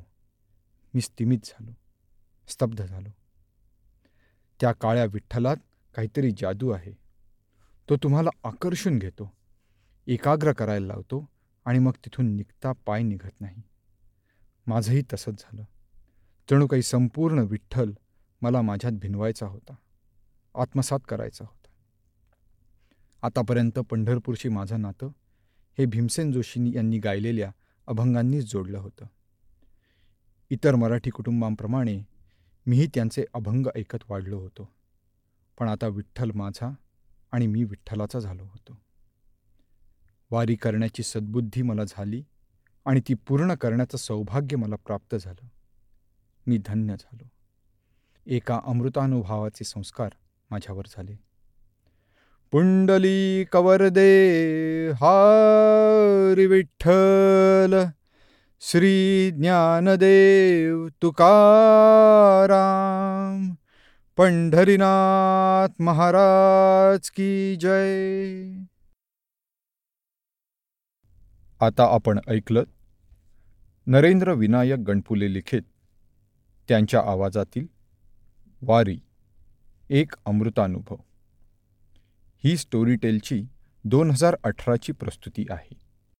[0.93, 1.71] मी स्तिमित झालो
[2.47, 3.09] स्तब्ध झालो.
[4.59, 5.57] त्या काळ्या विठ्ठलात
[5.95, 6.91] काहीतरी जादू आहे.
[7.89, 9.33] तो तुम्हाला आकर्षून घेतो
[10.07, 11.29] एकाग्र करायला लावतो
[11.65, 13.61] आणि मग तिथून निघता पाय निघत नाही.
[14.67, 15.63] माझंही तसंच झालं.
[16.51, 17.91] जणू काही संपूर्ण विठ्ठल
[18.41, 19.75] मला माझ्यात भिनवायचा होता.
[20.55, 21.67] आत्मसात करायचा होता.
[23.27, 25.07] आतापर्यंत पंढरपूरशी माझं नातं
[25.77, 27.51] हे भीमसेन जोशी यांनी गायलेल्या
[27.87, 29.05] अभंगांनीच जोडलं होतं.
[30.49, 32.03] इतर मराठी कुटुंबांप्रमाणे
[32.65, 34.75] मीही त्यांचे अभंग ऐकत वाढलो होतो.
[35.59, 36.73] पण आता विठ्ठल माझा
[37.31, 38.81] आणि मी विठ्ठलाचा झालो होतो.
[40.31, 42.23] वारी करण्याची सद्बुद्धी मला झाली
[42.85, 45.47] आणि ती पूर्ण करण्याचं सौभाग्य मला प्राप्त झालं.
[46.47, 47.27] मी धन्य झालो.
[48.27, 50.09] एका अमृतानुभावाचे संस्कार
[50.51, 51.19] माझ्यावर झाले.
[52.51, 57.83] पुंडली कवरदे हारी विठ्ठल
[58.61, 63.53] श्री ज्ञानदेव तुकाराम
[64.17, 68.51] पंढरीनाथ महाराज की जय.
[71.59, 72.63] आता आपण ऐकलं
[73.87, 75.61] नरेंद्र विनायक गणपुले लिखित
[76.67, 77.74] त्यांच्या आवाजातील
[78.61, 78.99] वारी
[79.89, 80.95] एक अमृतानुभव.
[82.43, 83.43] ही स्टोरीटेलची
[83.83, 85.84] दोन हजार अठराची प्रस्तुती आहे.